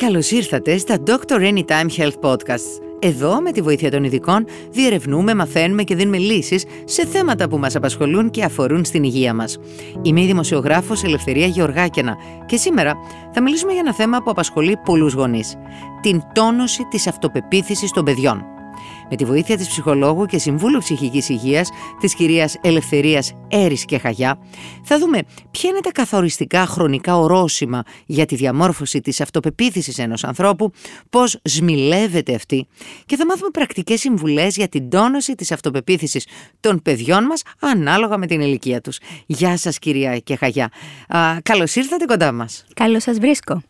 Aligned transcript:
Καλώς 0.00 0.30
ήρθατε 0.30 0.78
στα 0.78 0.96
Doctor 1.06 1.40
Anytime 1.40 1.88
Health 1.96 2.20
Podcasts. 2.20 2.80
Εδώ, 2.98 3.40
με 3.40 3.52
τη 3.52 3.60
βοήθεια 3.60 3.90
των 3.90 4.04
ειδικών, 4.04 4.44
διερευνούμε, 4.70 5.34
μαθαίνουμε 5.34 5.82
και 5.82 5.94
δίνουμε 5.94 6.18
λύσεις 6.18 6.64
σε 6.84 7.06
θέματα 7.06 7.48
που 7.48 7.58
μας 7.58 7.76
απασχολούν 7.76 8.30
και 8.30 8.44
αφορούν 8.44 8.84
στην 8.84 9.02
υγεία 9.02 9.34
μας. 9.34 9.58
Είμαι 10.02 10.20
η 10.20 10.26
δημοσιογράφος 10.26 11.02
Ελευθερία 11.04 11.46
Γεωργάκαινα 11.46 12.16
και 12.46 12.56
σήμερα 12.56 12.94
θα 13.32 13.42
μιλήσουμε 13.42 13.72
για 13.72 13.80
ένα 13.80 13.94
θέμα 13.94 14.22
που 14.22 14.30
απασχολεί 14.30 14.76
πολλούς 14.84 15.12
γονείς. 15.12 15.56
Την 16.02 16.22
τόνωση 16.32 16.84
της 16.90 17.06
αυτοπεποίθησης 17.06 17.90
των 17.90 18.04
παιδιών 18.04 18.44
με 19.10 19.16
τη 19.16 19.24
βοήθεια 19.24 19.56
της 19.56 19.68
ψυχολόγου 19.68 20.24
και 20.24 20.38
συμβούλου 20.38 20.78
ψυχικής 20.78 21.28
υγείας 21.28 21.68
της 22.00 22.14
κυρίας 22.14 22.56
Ελευθερίας 22.60 23.32
Έρης 23.48 23.84
και 23.84 23.98
Χαγιά 23.98 24.38
θα 24.84 24.98
δούμε 24.98 25.18
ποια 25.50 25.70
είναι 25.70 25.80
τα 25.80 25.92
καθοριστικά 25.92 26.66
χρονικά 26.66 27.18
ορόσημα 27.18 27.82
για 28.06 28.26
τη 28.26 28.34
διαμόρφωση 28.34 29.00
της 29.00 29.20
αυτοπεποίθησης 29.20 29.98
ενός 29.98 30.24
ανθρώπου, 30.24 30.72
πώς 31.10 31.40
σμιλεύεται 31.42 32.34
αυτή 32.34 32.66
και 33.06 33.16
θα 33.16 33.26
μάθουμε 33.26 33.48
πρακτικές 33.50 34.00
συμβουλές 34.00 34.56
για 34.56 34.68
την 34.68 34.90
τόνωση 34.90 35.34
της 35.34 35.52
αυτοπεποίθησης 35.52 36.26
των 36.60 36.82
παιδιών 36.82 37.24
μας 37.24 37.42
ανάλογα 37.60 38.18
με 38.18 38.26
την 38.26 38.40
ηλικία 38.40 38.80
τους. 38.80 38.98
Γεια 39.26 39.56
σας 39.56 39.78
κυρία 39.78 40.18
και 40.18 40.36
Χαγιά. 40.36 40.70
Α, 41.08 41.40
καλώς 41.42 41.74
ήρθατε 41.74 42.04
κοντά 42.04 42.32
μας. 42.32 42.64
Καλώς 42.74 43.02
σας 43.02 43.18
βρίσκω. 43.18 43.62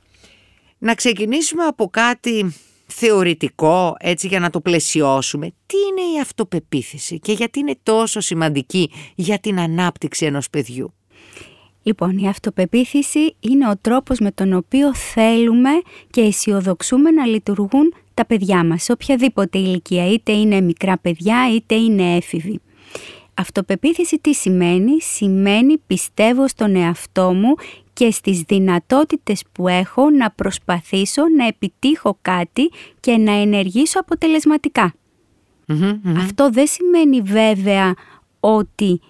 Να 0.78 0.94
ξεκινήσουμε 0.94 1.64
από 1.64 1.88
κάτι 1.90 2.54
θεωρητικό 2.90 3.96
έτσι 3.98 4.26
για 4.26 4.40
να 4.40 4.50
το 4.50 4.60
πλαισιώσουμε. 4.60 5.46
Τι 5.66 5.76
είναι 5.76 6.16
η 6.16 6.20
αυτοπεποίθηση 6.20 7.18
και 7.18 7.32
γιατί 7.32 7.58
είναι 7.58 7.78
τόσο 7.82 8.20
σημαντική 8.20 8.90
για 9.14 9.38
την 9.38 9.60
ανάπτυξη 9.60 10.26
ενός 10.26 10.50
παιδιού; 10.50 10.94
Λοιπόν, 11.82 12.18
η 12.18 12.28
αυτοπεποίθηση 12.28 13.36
είναι 13.40 13.68
ο 13.68 13.76
τρόπος 13.80 14.18
με 14.18 14.30
τον 14.30 14.52
οποίο 14.52 14.94
θέλουμε 14.94 15.70
και 16.10 16.20
αισιοδοξούμε 16.20 17.10
να 17.10 17.26
λειτουργούν 17.26 17.94
τα 18.14 18.26
παιδιά 18.26 18.64
μας 18.64 18.82
σε 18.82 18.92
οποιαδήποτε 18.92 19.58
ηλικία, 19.58 20.12
είτε 20.12 20.32
είναι 20.32 20.60
μικρά 20.60 20.98
παιδιά 20.98 21.54
είτε 21.54 21.74
είναι 21.74 22.16
έφηβοι. 22.16 22.60
Αυτοπεποίθηση 23.34 24.18
τι 24.18 24.34
σημαίνει; 24.34 25.00
Σημαίνει 25.00 25.78
πιστεύω 25.86 26.48
στον 26.48 26.76
εαυτό 26.76 27.32
μου 27.32 27.54
και 28.00 28.10
στις 28.10 28.40
δυνατότητες 28.40 29.42
που 29.52 29.68
έχω 29.68 30.10
να 30.10 30.30
προσπαθήσω 30.30 31.22
να 31.36 31.46
επιτύχω 31.46 32.18
κάτι 32.22 32.70
και 33.00 33.16
να 33.16 33.32
ενεργήσω 33.32 33.98
Αυτό 36.16 36.50
δεν 36.50 36.66
σημαίνει 36.66 37.20
βέβαια 37.20 37.94
ότι 38.40 39.00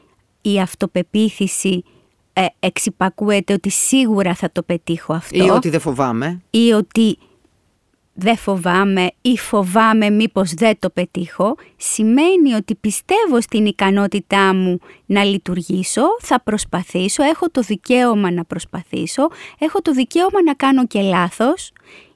η 0.43 0.61
αυτοπεποίθηση 0.61 1.83
ε, 2.33 2.47
εξυπακούεται 2.59 3.53
ότι 3.53 3.71
σίγουρα 3.71 4.35
θα 4.35 4.51
το 4.53 4.63
πετύχω 4.63 5.13
αυτό. 5.13 5.45
Ή 5.45 5.51
ότι 5.51 5.69
δεν 5.69 5.81
φοβάμαι. 5.81 6.41
Ή 6.51 6.73
ότι 6.73 7.19
δεν 8.13 8.37
φοβάμαι 8.37 9.11
ή 9.21 9.37
φοβάμαι 9.37 10.11
μήπως 10.11 10.55
δεν 10.55 10.79
το 10.79 10.91
πετύχω, 10.91 11.57
σημαίνει 11.77 12.55
ότι 12.55 12.75
πιστεύω 12.75 13.41
στην 13.41 13.67
ικανότητά 13.67 14.55
μου 14.55 14.79
να 15.07 15.25
λειτουργήσω, 15.25 16.03
θα 16.21 16.41
προσπαθήσω, 16.41 17.23
έχω 17.23 17.51
το 17.51 17.61
δικαίωμα 17.61 18.31
να 18.31 18.45
προσπαθήσω, 18.45 19.29
έχω 19.59 19.81
το 19.83 19.93
δικαίωμα 19.93 20.43
να 20.45 20.55
κάνω 20.55 20.87
και 20.87 21.01
λάθος. 21.01 21.73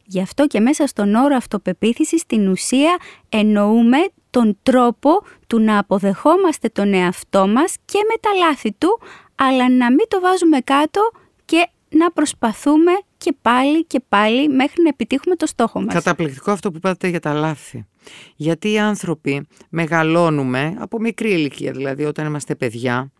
Γι' 0.06 0.20
αυτό 0.20 0.46
και 0.46 0.60
μέσα 0.60 0.86
στον 0.86 1.14
όρο 1.14 1.36
αυτοπεποίθησης 1.36 2.20
στην 2.20 2.48
ουσία 2.48 2.96
εννοούμε 3.28 3.98
τον 4.30 4.58
τρόπο 4.62 5.10
του 5.46 5.60
να 5.60 5.78
αποδεχόμαστε 5.78 6.68
τον 6.68 6.94
εαυτό 6.94 7.48
μας 7.48 7.74
και 7.84 7.98
με 8.08 8.14
τα 8.20 8.46
λάθη 8.46 8.72
του, 8.72 9.00
αλλά 9.34 9.70
να 9.70 9.90
μην 9.90 10.06
το 10.08 10.20
βάζουμε 10.20 10.58
κάτω 10.60 11.00
και 11.10 11.23
να 11.96 12.10
προσπαθούμε 12.10 12.92
και 13.16 13.34
πάλι 13.42 13.84
και 13.84 14.00
πάλι 14.08 14.48
μέχρι 14.48 14.82
να 14.82 14.88
επιτύχουμε 14.88 15.34
το 15.34 15.46
στόχο 15.46 15.80
μας. 15.80 15.94
Καταπληκτικό 15.94 16.50
αυτό 16.50 16.70
που 16.70 16.76
είπατε 16.76 17.08
για 17.08 17.20
τα 17.20 17.32
λάθη. 17.32 17.86
Γιατί 18.36 18.70
οι 18.70 18.78
άνθρωποι 18.78 19.46
μεγαλώνουμε 19.70 20.76
από 20.78 21.00
μικρή 21.00 21.32
ηλικία, 21.32 21.72
δηλαδή 21.72 22.04
όταν 22.04 22.26
είμαστε 22.26 22.54
παιδιά, 22.54 23.12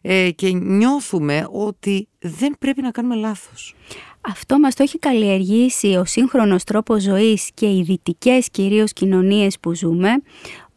ε, 0.00 0.30
και 0.30 0.52
νιώθουμε 0.52 1.46
ότι 1.50 2.08
δεν 2.18 2.56
πρέπει 2.58 2.82
να 2.82 2.90
κάνουμε 2.90 3.14
λάθος. 3.14 3.74
Αυτό 4.20 4.58
μας 4.58 4.74
το 4.74 4.82
έχει 4.82 4.98
καλλιεργήσει 4.98 5.86
ο 5.86 6.04
σύγχρονος 6.04 6.64
τρόπος 6.64 7.02
ζωής 7.02 7.50
και 7.54 7.66
οι 7.66 7.82
δυτικές 7.82 8.50
κυρίως 8.50 8.92
κοινωνίες 8.92 9.58
που 9.60 9.74
ζούμε, 9.74 10.10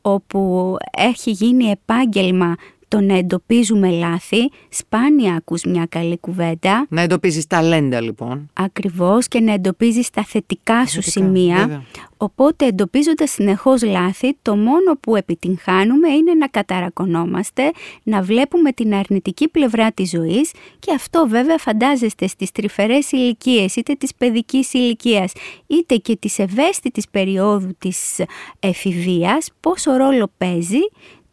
όπου 0.02 0.76
έχει 0.98 1.32
γίνει 1.32 1.66
επάγγελμα 1.66 2.56
το 2.94 3.02
να 3.02 3.18
εντοπίζουμε 3.18 3.90
λάθη, 3.90 4.50
σπάνια 4.70 5.34
ακούς 5.34 5.64
μια 5.64 5.86
καλή 5.90 6.18
κουβέντα. 6.20 6.86
Να 6.90 7.02
εντοπίζεις 7.02 7.48
ταλέντα 7.48 8.02
λοιπόν. 8.02 8.50
Ακριβώς 8.54 9.28
και 9.28 9.40
να 9.40 9.54
εντοπίζεις 9.54 10.10
τα 10.10 10.24
θετικά 10.24 10.88
σου 10.88 11.02
σημεία. 11.02 11.84
Οπότε 12.18 12.66
εντοπίζοντας 12.66 13.32
συνεχώς 13.32 13.84
λάθη, 13.84 14.38
το 14.42 14.56
μόνο 14.56 14.98
που 15.00 15.16
επιτυγχάνουμε 15.16 16.10
είναι 16.10 16.34
να 16.34 16.48
καταρακωνόμαστε, 16.48 17.72
να 18.04 18.22
βλέπουμε 18.22 18.72
την 18.72 18.94
αρνητική 18.94 19.48
πλευρά 19.48 19.92
της 19.92 20.10
ζωής 20.10 20.52
και 20.80 20.92
αυτό 20.96 21.28
βέβαια 21.28 21.58
φαντάζεστε 21.58 22.28
στις 22.28 22.52
τρυφερές 22.52 23.12
ηλικίες, 23.12 23.76
είτε 23.76 23.94
της 23.94 24.16
παιδικής 24.16 24.74
ηλικίας, 24.74 25.32
είτε 25.68 25.96
και 25.96 26.16
της 26.16 26.40
ευαίσθητης 26.40 27.10
περίοδου 27.10 27.76
της 27.78 28.20
εφηβείας, 28.60 29.50
πόσο 29.60 29.92
ρόλο 29.92 30.32
παίζει 30.38 30.80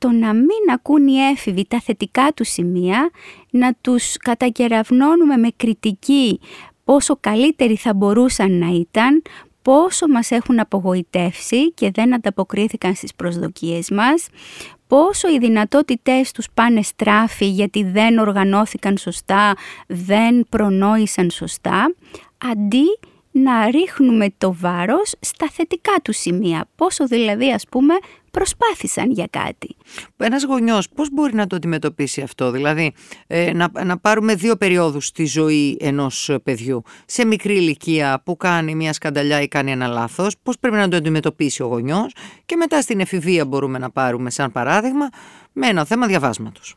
το 0.01 0.11
να 0.11 0.35
μην 0.35 0.71
ακούν 0.73 1.07
οι 1.07 1.17
έφηβοι 1.17 1.67
τα 1.69 1.81
θετικά 1.81 2.33
του 2.37 2.45
σημεία, 2.45 3.11
να 3.51 3.75
τους 3.81 4.17
κατακεραυνώνουμε 4.17 5.37
με 5.37 5.49
κριτική 5.57 6.41
πόσο 6.85 7.17
καλύτεροι 7.21 7.77
θα 7.77 7.95
μπορούσαν 7.95 8.59
να 8.59 8.67
ήταν, 8.67 9.23
πόσο 9.63 10.09
μας 10.09 10.31
έχουν 10.31 10.61
απογοητεύσει 10.61 11.73
και 11.73 11.91
δεν 11.91 12.15
ανταποκρίθηκαν 12.15 12.95
στις 12.95 13.15
προσδοκίες 13.15 13.91
μας, 13.91 14.27
πόσο 14.87 15.29
οι 15.29 15.39
δυνατότητές 15.39 16.33
τους 16.33 16.47
πάνε 16.55 16.83
στράφη 16.83 17.49
γιατί 17.49 17.85
δεν 17.85 18.19
οργανώθηκαν 18.19 18.97
σωστά, 18.97 19.55
δεν 19.87 20.47
προνόησαν 20.49 21.31
σωστά, 21.31 21.95
αντί 22.39 22.99
να 23.31 23.71
ρίχνουμε 23.71 24.27
το 24.39 24.55
βάρος 24.55 25.15
στα 25.21 25.49
θετικά 25.51 25.93
του 26.03 26.13
σημεία. 26.13 26.69
Πόσο 26.77 27.07
δηλαδή 27.07 27.53
ας 27.53 27.65
πούμε 27.71 27.95
προσπάθησαν 28.31 29.11
για 29.11 29.27
κάτι. 29.31 29.77
Ένας 30.17 30.45
γονιός 30.45 30.89
πώς 30.89 31.11
μπορεί 31.13 31.35
να 31.35 31.47
το 31.47 31.57
αντιμετωπίσει 31.57 32.21
αυτό, 32.21 32.51
δηλαδή 32.51 32.93
ε, 33.27 33.53
να, 33.53 33.85
να 33.85 33.99
πάρουμε 33.99 34.35
δύο 34.35 34.57
περιόδους 34.57 35.07
στη 35.07 35.25
ζωή 35.25 35.77
ενός 35.81 36.37
παιδιού. 36.43 36.83
Σε 37.07 37.25
μικρή 37.25 37.57
ηλικία 37.57 38.23
που 38.25 38.37
κάνει 38.37 38.75
μια 38.75 38.93
σκανταλιά 38.93 39.41
ή 39.43 39.49
κάνει 39.49 39.71
ένα 39.71 39.87
λάθος, 39.87 40.35
πώς 40.43 40.59
πρέπει 40.59 40.77
να 40.77 40.89
το 40.89 40.97
αντιμετωπίσει 40.97 41.63
ο 41.63 41.67
γονιός; 41.67 42.15
Και 42.47 42.57
μετά 42.57 42.81
στην 42.83 43.01
εφηβεία 43.01 43.47
μπορούμε 43.47 43.79
να 43.79 43.91
πάρουμε 43.91 44.31
σαν 44.31 44.53
παράδειγμα 44.53 45.09
με 45.53 45.67
ένα 45.67 45.85
θέμα 45.85 46.07
διαβάσματος. 46.07 46.75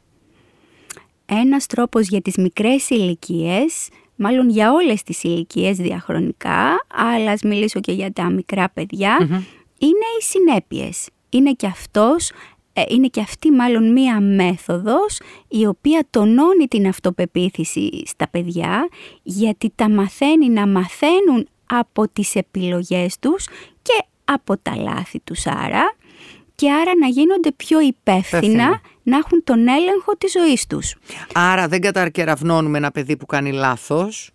Ένας 1.25 1.65
τρόπος 1.65 2.07
για 2.07 2.21
τις 2.21 2.37
μικρές 2.37 2.89
ηλικίες 2.89 3.89
μάλλον 4.15 4.49
για 4.49 4.71
όλες 4.71 5.03
τις 5.03 5.23
ηλικίες 5.23 5.77
διαχρονικά, 5.77 6.85
αλλά 6.87 7.31
ας 7.31 7.41
μιλήσω 7.41 7.79
και 7.79 7.91
για 7.91 8.13
τα 8.13 8.29
μικρά 8.29 8.71
είναι 9.77 10.07
οι 10.19 10.23
συνέπειες. 10.23 11.07
Είναι 11.29 11.51
και 11.51 11.65
αυτός, 11.65 12.31
ε, 12.73 12.81
είναι 12.87 13.07
και 13.07 13.19
αυτή 13.19 13.51
μάλλον 13.51 13.91
μία 13.91 14.21
μέθοδος 14.21 15.19
η 15.47 15.65
οποία 15.65 16.07
τονώνει 16.09 16.67
την 16.67 16.87
αυτοπεποίθηση 16.87 18.03
στα 18.05 18.27
παιδιά 18.29 18.87
γιατί 19.23 19.71
τα 19.75 19.89
μαθαίνει 19.89 20.49
να 20.49 20.67
μαθαίνουν 20.67 21.47
από 21.65 22.07
τις 22.07 22.35
επιλογές 22.35 23.19
τους 23.19 23.45
και 23.81 24.03
από 24.23 24.57
τα 24.57 24.75
λάθη 24.75 25.19
τους 25.19 25.47
άρα 25.47 25.95
και 26.55 26.71
άρα 26.71 26.91
να 26.99 27.07
γίνονται 27.07 27.51
πιο 27.51 27.81
υπεύθυνα, 27.81 28.81
να 29.03 29.17
έχουν 29.17 29.43
τον 29.43 29.67
έλεγχο 29.67 30.17
της 30.17 30.31
ζωής 30.31 30.67
τους. 30.67 30.95
Άρα 31.33 31.67
δεν 31.67 31.81
καταρκεραυνώνουμε 31.81 32.77
ένα 32.77 32.91
παιδί 32.91 33.17
που 33.17 33.25
κάνει 33.25 33.51
λάθος. 33.51 34.31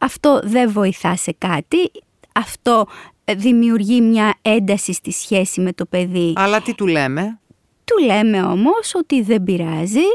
Αυτό 0.00 0.40
δεν 0.44 0.70
βοηθά 0.72 1.16
σε 1.16 1.34
κάτι. 1.38 1.90
Αυτό 2.34 2.86
ε, 3.24 3.34
δημιουργεί 3.34 4.00
μια 4.00 4.34
ένταση 4.42 4.92
στη 4.92 5.12
σχέση 5.12 5.60
με 5.60 5.72
το 5.72 5.86
παιδί. 5.86 6.32
Αλλά 6.36 6.60
τι 6.60 6.74
του 6.74 6.86
λέμε; 6.86 7.40
Του 7.84 8.04
λέμε 8.04 8.42
όμως 8.42 8.94
ότι 8.94 9.22
δεν 9.22 9.42
πειράζει, 9.42 10.06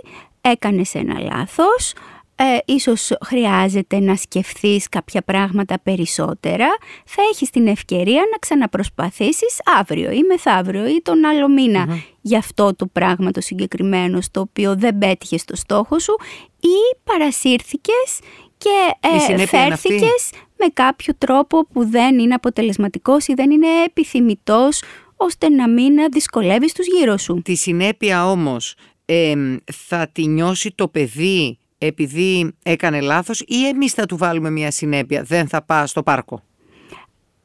έκανες 0.42 0.96
ένα 0.96 1.20
λάθος, 1.20 1.94
ε, 2.36 2.58
ίσως 2.66 3.12
χρειάζεται 3.26 4.00
να 4.00 4.16
σκεφτείς 4.16 4.90
κάποια 4.90 5.22
πράγματα 5.22 5.80
περισσότερα, 5.84 6.68
θα 7.06 7.22
έχεις 7.32 7.50
την 7.50 7.68
ευκαιρία 7.68 8.22
να 8.32 8.38
ξαναπροσπαθήσεις 8.40 9.58
αύριο 9.80 10.12
ή 10.12 10.22
μεθαύριο 10.28 10.88
ή 10.88 11.02
τον 11.02 11.26
άλλο 11.26 11.48
για 12.22 12.38
αυτό 12.38 12.76
το 12.76 12.86
πράγμα 12.86 13.32
το 13.32 13.42
συγκεκριμένο 13.42 14.22
στο 14.22 14.40
οποίο 14.40 14.76
δεν 14.76 14.98
πέτυχες 14.98 15.46
το 15.46 15.56
στόχο 15.56 16.00
σου 16.00 16.16
ή 16.60 16.98
παρασύρθηκες 17.04 18.20
και 18.58 19.08
ε, 19.34 19.46
φέρθηκες 19.46 20.30
με 20.58 20.66
κάποιο 20.74 21.14
τρόπο 21.18 21.68
που 21.68 21.90
δεν 21.90 22.20
είναι 22.20 22.34
αποτελεσματικός 22.34 23.28
ή 23.28 23.34
δεν 23.34 23.52
είναι 23.52 23.68
επιθυμητός 23.86 24.82
ώστε 25.16 25.50
να 25.50 25.70
μην 25.70 25.94
δυσκολεύεις 26.12 26.74
τους 26.74 26.86
γύρω 26.88 27.18
σου. 27.18 27.42
Τη 27.44 27.56
συνέπεια 27.56 28.30
όμως 28.30 28.76
θα 29.88 30.10
τη 30.12 30.28
νιώσει 30.28 30.72
το 30.76 30.88
παιδί 30.88 31.60
επειδή 31.86 32.54
έκανε 32.64 33.02
λάθος 33.02 33.44
ή 33.48 33.68
εμείς 33.68 33.94
θα 33.94 34.06
του 34.06 34.18
βάλουμε 34.18 34.50
μια 34.50 34.72
συνέπεια, 34.72 35.24
δεν 35.24 35.48
θα 35.48 35.62
πάει 35.62 35.86
στο 35.86 36.04
πάρκο; 36.04 36.44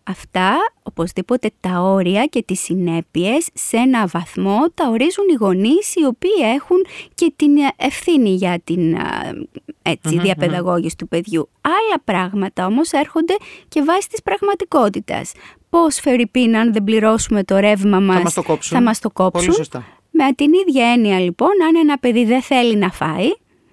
αυτά, 0.02 0.54
οπωσδήποτε 0.82 1.50
τα 1.60 1.80
όρια 1.80 2.24
και 2.24 2.42
τις 2.42 2.60
συνέπειες 2.60 3.48
σε 3.52 3.76
ένα 3.76 4.06
βαθμό 4.06 4.58
τα 4.74 4.88
ορίζουν 4.88 5.24
οι 5.30 5.36
γονείς 5.40 5.94
οι 5.94 6.04
οποίοι 6.04 6.30
έχουν 6.54 6.86
και 7.14 7.32
την 7.36 7.52
ευθύνη 7.76 8.30
για 8.34 8.60
την 8.64 8.96
ετσι 9.82 10.18
διαπαιδαγωγηση 10.18 10.96
του 10.96 11.08
παιδιού. 11.08 11.48
Άλλα 11.60 12.00
πράγματα 12.04 12.66
όμως 12.66 12.90
έρχονται 12.90 13.36
και 13.68 13.82
βάσει 13.82 14.08
της 14.08 14.22
πραγματικότητας. 14.22 15.32
Πώς 15.70 16.00
Φερρυπίν 16.00 16.56
αν 16.56 16.72
δεν 16.72 16.84
πληρώσουμε 16.84 17.44
το 17.44 17.56
ρεύμα 17.56 18.00
μας 18.00 18.16
θα 18.16 18.22
μας 18.22 18.34
το 18.34 18.42
κόψουν. 18.42 18.76
Θα 18.76 18.82
μας 18.82 18.98
το 18.98 19.10
κόψουν; 19.10 19.44
Πολύ 19.44 19.56
σωστά. 19.56 19.86
Με 20.10 20.32
την 20.32 20.52
ίδια 20.52 20.92
έννοια 20.92 21.18
λοιπόν 21.18 21.50
αν 21.68 21.76
ένα 21.76 21.98
παιδί 21.98 22.24
δεν 22.24 22.42
θέλει 22.42 22.76
να 22.76 22.90
φάει 22.90 23.28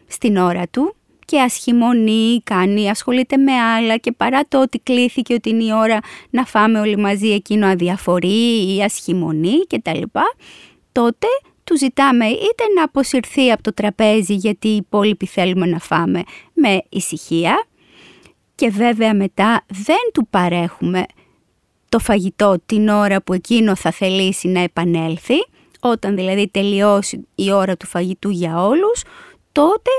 στην 0.07 0.37
ώρα 0.37 0.67
του 0.71 0.95
και 1.25 1.41
ασχημονεί, 1.41 2.41
κάνει, 2.43 2.89
ασχολείται 2.89 3.37
με 3.37 3.51
άλλα 3.51 3.97
και 3.97 4.11
παρά 4.11 4.41
το 4.47 4.61
ότι 4.61 4.79
κλήθηκε 4.79 5.33
ότι 5.33 5.49
είναι 5.49 5.63
η 5.63 5.71
ώρα 5.73 5.99
να 6.29 6.45
φάμε 6.45 6.79
όλοι 6.79 6.97
μαζί 6.97 7.27
εκείνο 7.27 7.67
αδιαφορεί 7.67 8.75
ή 8.75 8.83
ασχημονεί 8.83 9.67
κτλ. 9.67 10.01
Τότε 10.91 11.27
του 11.63 11.77
ζητάμε 11.77 12.25
είτε 12.25 12.63
να 12.75 12.83
αποσυρθεί 12.83 13.51
από 13.51 13.63
το 13.63 13.73
τραπέζι 13.73 14.33
γιατί 14.33 14.67
οι 14.67 14.75
υπόλοιποι 14.75 15.25
θέλουμε 15.25 15.65
να 15.65 15.79
φάμε 15.79 16.23
με 16.53 16.81
ησυχία 16.89 17.65
και 18.55 18.69
βέβαια 18.69 19.13
μετά 19.13 19.65
δεν 19.67 20.11
του 20.13 20.27
παρέχουμε 20.29 21.05
το 21.89 21.99
φαγητό 21.99 22.55
την 22.65 22.87
ώρα 22.87 23.21
που 23.21 23.33
εκείνο 23.33 23.75
θα 23.75 23.91
θελήσει 23.91 24.47
να 24.47 24.59
επανέλθει, 24.59 25.35
όταν 25.79 26.15
δηλαδή 26.15 26.47
τελειώσει 26.47 27.27
η 27.35 27.51
ώρα 27.51 27.77
του 27.77 27.87
φαγητού 27.87 28.29
για 28.29 28.65
όλους, 28.65 29.03
τότε 29.57 29.91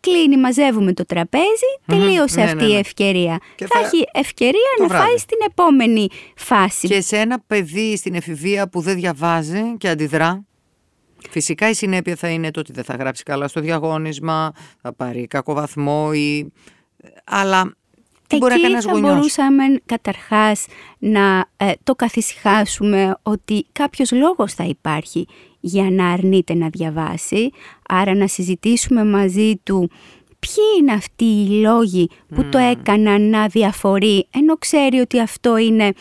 κλείνει, 0.00 0.36
μαζεύουμε 0.36 0.92
το 0.92 1.04
τραπεζι 1.06 1.70
τελείωσε 1.86 2.40
ναι, 2.40 2.44
αυτή 2.44 2.64
ναι, 2.64 2.70
η 2.70 2.72
ναι. 2.72 2.78
ευκαιρία. 2.78 3.38
Και 3.54 3.66
θα, 3.66 3.80
θα- 3.80 3.86
έχει 3.86 4.06
ευκαιρία 4.12 4.70
το 4.76 4.82
να 4.82 4.88
βράδυ. 4.88 5.04
φάει 5.04 5.18
στην 5.18 5.38
επόμενη 5.46 6.08
φάση. 6.36 6.86
Και 6.88 7.00
σε 7.00 7.16
ένα 7.16 7.40
παιδί 7.46 7.96
στην 7.96 8.14
εφηβεία 8.14 8.68
που 8.68 8.80
δεν 8.80 8.94
διαβάζει 8.94 9.76
και 9.78 9.88
αντιδρά, 9.88 10.44
φυσικά 11.30 11.68
η 11.68 11.74
συνέπεια 11.74 12.16
θα 12.16 12.28
είναι 12.28 12.50
το 12.50 12.60
ότι 12.60 12.72
δεν 12.72 12.84
θα 12.84 12.94
γράψει 12.94 13.22
καλά 13.22 13.48
στο 13.48 13.60
διαγώνισμα, 13.60 14.52
θα 14.82 14.92
πάρει 14.92 15.26
κακό 15.26 15.54
βαθμό 15.54 16.10
ή... 16.14 16.52
Αλλά 17.24 17.74
τι 18.26 18.36
μπορεί 18.36 18.50
να 18.50 18.54
Εκεί 18.54 18.62
κάνει 18.62 18.72
ένας 18.74 18.84
θα 18.84 18.92
γονιός; 18.92 19.12
μπορούσαμε 19.14 19.64
καταρχάς 19.86 20.66
να 20.98 21.44
ε, 21.56 21.72
το 21.82 21.94
καθησυχάσουμε 21.94 23.16
ότι 23.22 23.66
κάποιος 23.72 24.12
λόγος 24.12 24.54
θα 24.54 24.64
υπάρχει 24.64 25.26
για 25.60 25.90
να 25.90 26.10
αρνείται 26.10 26.54
να 26.54 26.68
διαβάσει, 26.68 27.50
άρα 27.88 28.14
να 28.14 28.26
συζητήσουμε 28.26 29.04
μαζί 29.04 29.56
του 29.62 29.90
ποιοι 30.38 30.64
είναι 30.80 30.92
αυτοί 30.92 31.24
οι 31.24 31.46
λόγοι 31.48 32.08
που 32.34 32.44
το 32.44 32.58
έκαναν 32.58 33.30
να 33.30 33.46
διαφορεί, 33.46 34.26
ενώ 34.34 34.56
ξέρει 34.56 34.98
ότι 34.98 35.20
αυτό 35.20 35.56
είναι 35.56 35.92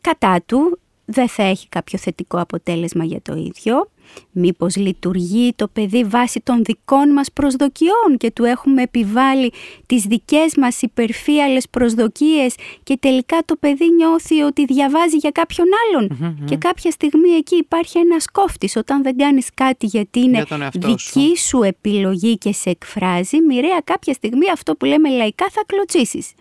κατά 0.00 0.42
του, 0.46 0.78
δεν 1.10 1.28
θα 1.28 1.42
έχει 1.42 1.68
κάποιο 1.68 1.98
θετικό 1.98 2.40
αποτέλεσμα 2.40 3.04
για 3.04 3.20
το 3.22 3.34
ίδιο. 3.34 3.90
Μήπως 4.30 4.76
λειτουργεί 4.76 5.52
το 5.56 5.68
παιδί 5.68 6.04
βάσει 6.04 6.40
των 6.40 6.64
δικών 6.64 7.12
μας 7.12 7.32
προσδοκιών 7.32 8.16
και 8.16 8.30
του 8.30 8.44
έχουμε 8.44 8.82
επιβάλει 8.82 9.52
τις 9.86 10.02
δικές 10.02 10.56
μας 10.56 10.82
υπερφύαλες 10.82 11.68
προσδοκίες 11.68 12.54
και 12.82 12.96
τελικά 13.00 13.38
το 13.44 13.56
παιδί 13.60 13.94
νιώθει 13.94 14.40
ότι 14.40 14.64
διαβάζει 14.64 15.16
για 15.16 15.30
κάποιον 15.30 15.66
άλλον. 15.84 16.34
Και 16.44 16.56
κάποια 16.56 16.90
στιγμή 16.90 17.30
εκεί 17.30 17.56
υπάρχει 17.56 17.98
ένας 17.98 18.26
κόφτης 18.26 18.76
όταν 18.76 19.02
δεν 19.02 19.16
κάνεις 19.16 19.48
κάτι 19.54 19.86
γιατί 19.86 20.20
είναι 20.20 20.36
Για 20.36 20.46
τον 20.46 20.62
εαυτό 20.62 20.88
δική 20.88 21.36
σου 21.36 21.62
επιλογή 21.62 22.38
και 22.38 22.52
σε 22.52 22.70
εκφράζει, 22.70 23.40
μοιραία 23.40 23.80
κάποια 23.84 24.12
στιγμή 24.12 24.50
αυτό 24.50 24.74
που 24.74 24.84
λέμε 24.84 25.08
λαϊκά 25.08 25.46
θα 25.50 25.62
κλωτσίσεις. 25.66 26.32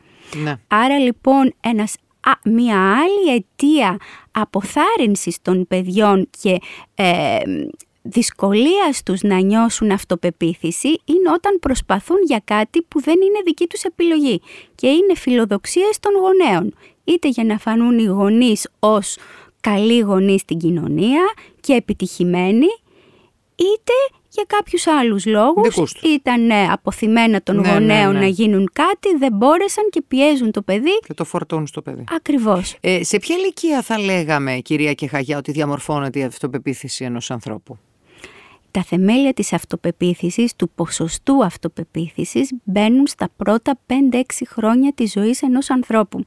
Ναι. 0.43 0.55
Άρα 0.67 0.97
λοιπόν 0.99 1.53
ένας, 1.59 1.95
α, 2.29 2.49
μια 2.51 2.97
άλλη 2.97 3.35
αιτία 3.35 3.97
αποθάρρυνσης 4.31 5.41
των 5.41 5.67
παιδιών 5.67 6.29
και 6.39 6.59
ε, 6.95 7.39
δυσκολίας 8.01 9.03
τους 9.03 9.21
να 9.21 9.39
νιώσουν 9.39 9.91
αυτοπεποίθηση 9.91 10.87
είναι 10.87 11.31
όταν 11.33 11.59
προσπαθούν 11.59 12.17
για 12.25 12.41
κάτι 12.45 12.81
που 12.81 13.01
δεν 13.01 13.15
είναι 13.15 13.39
δική 13.45 13.67
τους 13.67 13.83
επιλογή 13.83 14.41
και 14.75 14.87
είναι 14.87 15.15
φιλοδοξίες 15.15 15.99
των 15.99 16.11
γονέων. 16.13 16.73
Είτε 17.03 17.27
για 17.27 17.43
να 17.43 17.57
φανούν 17.57 17.99
οι 17.99 18.03
γονείς 18.03 18.67
ως 18.79 19.17
καλοί 19.61 19.99
γονείς 19.99 20.41
στην 20.41 20.57
κοινωνία 20.57 21.33
και 21.59 21.73
επιτυχημένοι, 21.73 22.67
είτε 23.55 23.93
για 24.37 24.57
κάποιους 24.57 24.87
άλλους 24.87 25.25
λόγους 25.25 25.67
Δικούς 25.69 25.93
τους. 25.93 26.01
ήταν 26.13 26.49
ε, 26.49 26.63
αποθυμένα 26.63 27.41
των 27.41 27.55
Ναι, 27.55 27.61
ναι, 27.61 27.71
γονέων 27.73 28.13
ναι. 28.13 28.19
να 28.19 28.25
γίνουν 28.25 28.69
κάτι, 28.73 29.15
δεν 29.17 29.33
μπόρεσαν 29.33 29.83
και 29.89 30.01
πιέζουν 30.07 30.51
το 30.51 30.61
παιδί 30.61 30.99
Και 31.07 31.13
το 31.13 31.23
φορτώνουν 31.25 31.67
στο 31.67 31.81
παιδί. 31.81 32.03
ακριβώς. 32.15 32.75
Ε, 32.81 33.03
σε 33.03 33.17
ποια 33.19 33.35
ηλικία 33.35 33.81
θα 33.81 33.99
λέγαμε, 33.99 34.53
κυρία 34.57 34.93
Κεχαγιά, 34.93 35.37
ότι 35.37 35.51
διαμορφώνεται 35.51 36.19
η 36.19 36.23
αυτοπεποίθηση 36.23 37.03
ενός 37.05 37.31
ανθρώπου; 37.31 37.77
Τα 38.71 38.83
θεμέλια 38.83 39.33
της 39.33 39.53
αυτοπεποίθησης, 39.53 40.55
του 40.55 40.69
ποσοστού 40.75 41.45
αυτοπεποίθησης 41.45 42.49
μπαίνουν 42.63 43.07
στα 43.07 43.29
πρώτα 43.37 43.79
5-6 43.87 44.21
χρόνια 44.47 44.91
της 44.95 45.11
ζωής 45.11 45.41
ενός 45.41 45.69
ανθρώπου. 45.69 46.19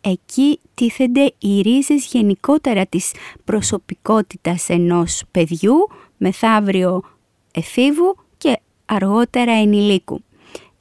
Εκεί 0.00 0.60
τίθενται 0.74 1.32
οι 1.38 1.60
ρίζες 1.60 2.06
γενικότερα 2.06 2.86
της 2.86 3.12
προσωπικότητας 3.44 4.68
ενός 4.68 5.22
παιδιού, 5.30 5.74
μεθαύριο 6.16 7.02
εφήβου 7.52 8.16
και 8.38 8.60
αργότερα 8.86 9.52
ενηλίκου. 9.52 10.22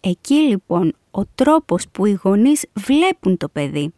Εκεί 0.01 0.33
λοιπόν 0.33 0.94
ο 1.12 1.25
τρόπος 1.36 1.86
που 1.92 2.06
οι 2.06 2.19
γονείς 2.24 2.66
βλέπουν 2.74 3.38
το 3.38 3.48
παιδί, 3.50 3.94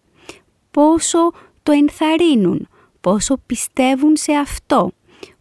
πόσο 0.71 1.31
το 1.63 1.71
ενθαρρύνουν, 1.71 2.67
πόσο 3.01 3.37
πιστεύουν 3.45 4.15
σε 4.15 4.33
αυτό, 4.33 4.91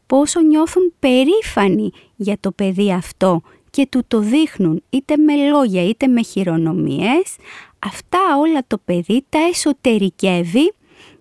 πόσο 0.06 0.40
νιώθουν 0.40 0.92
περήφανοι 0.98 1.90
για 2.16 2.36
το 2.40 2.52
παιδί 2.52 2.92
αυτό 2.92 3.42
και 3.70 3.86
του 3.86 4.04
το 4.08 4.18
δείχνουν 4.18 4.82
είτε 4.90 5.16
με 5.16 5.48
λόγια 5.48 5.84
είτε 5.84 6.06
με 6.06 6.22
χειρονομίες, 6.22 7.36
αυτά 7.78 8.18
όλα 8.38 8.62
το 8.66 8.78
παιδί 8.84 9.24
τα 9.28 9.38
εσωτερικεύει 9.38 10.72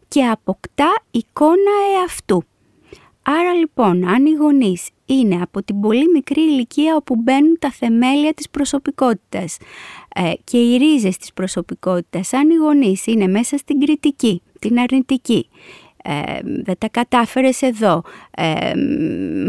και 0.08 0.26
αποκτά 0.26 1.02
εικόνα 1.12 1.72
εαυτού. 2.00 2.44
Άρα 3.32 3.54
λοιπόν, 3.54 4.08
αν 4.08 4.26
οι 4.26 4.32
γονείς 4.32 4.90
είναι 5.06 5.42
από 5.42 5.64
την 5.64 5.80
πολύ 5.80 6.06
μικρή 6.14 6.42
ηλικία 6.42 6.96
όπου 6.96 7.16
μπαίνουν 7.16 7.58
τα 7.60 7.72
θεμέλια 7.72 8.34
της 8.34 8.50
προσωπικότητας 8.50 9.58
ε, 10.16 10.32
και 10.44 10.58
οι 10.58 10.78
ρίζες 10.78 11.18
της 11.18 11.34
προσωπικότητας, 11.34 12.34
αν 12.34 12.50
οι 12.50 12.56
γονείς 12.56 13.06
είναι 13.06 13.28
μέσα 13.28 13.58
στην 13.58 13.80
κριτική, 13.80 14.42
την 14.60 14.80
αρνητική, 14.80 15.50
ε, 16.04 16.40
δεν 16.44 16.76
τα 16.78 16.90
κατάφερες 16.90 17.62
εδώ, 17.62 18.04
ε, 18.32 18.74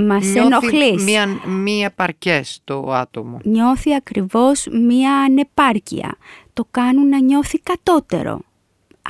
μας 0.07 0.27
Νιώθει 0.27 0.39
ενοχλείς. 0.39 1.05
Μία, 1.05 1.27
μία 1.47 1.91
παρκές 1.91 2.61
το 2.65 2.93
άτομο. 2.93 3.39
Νιώθει 3.45 3.95
ακριβώς 3.95 4.67
μία 4.71 5.13
ανεπάρκεια. 5.15 6.17
Το 6.53 6.67
κάνουν 6.71 7.09
να 7.09 7.21
νιώθει 7.21 7.59
κατώτερο. 7.59 8.41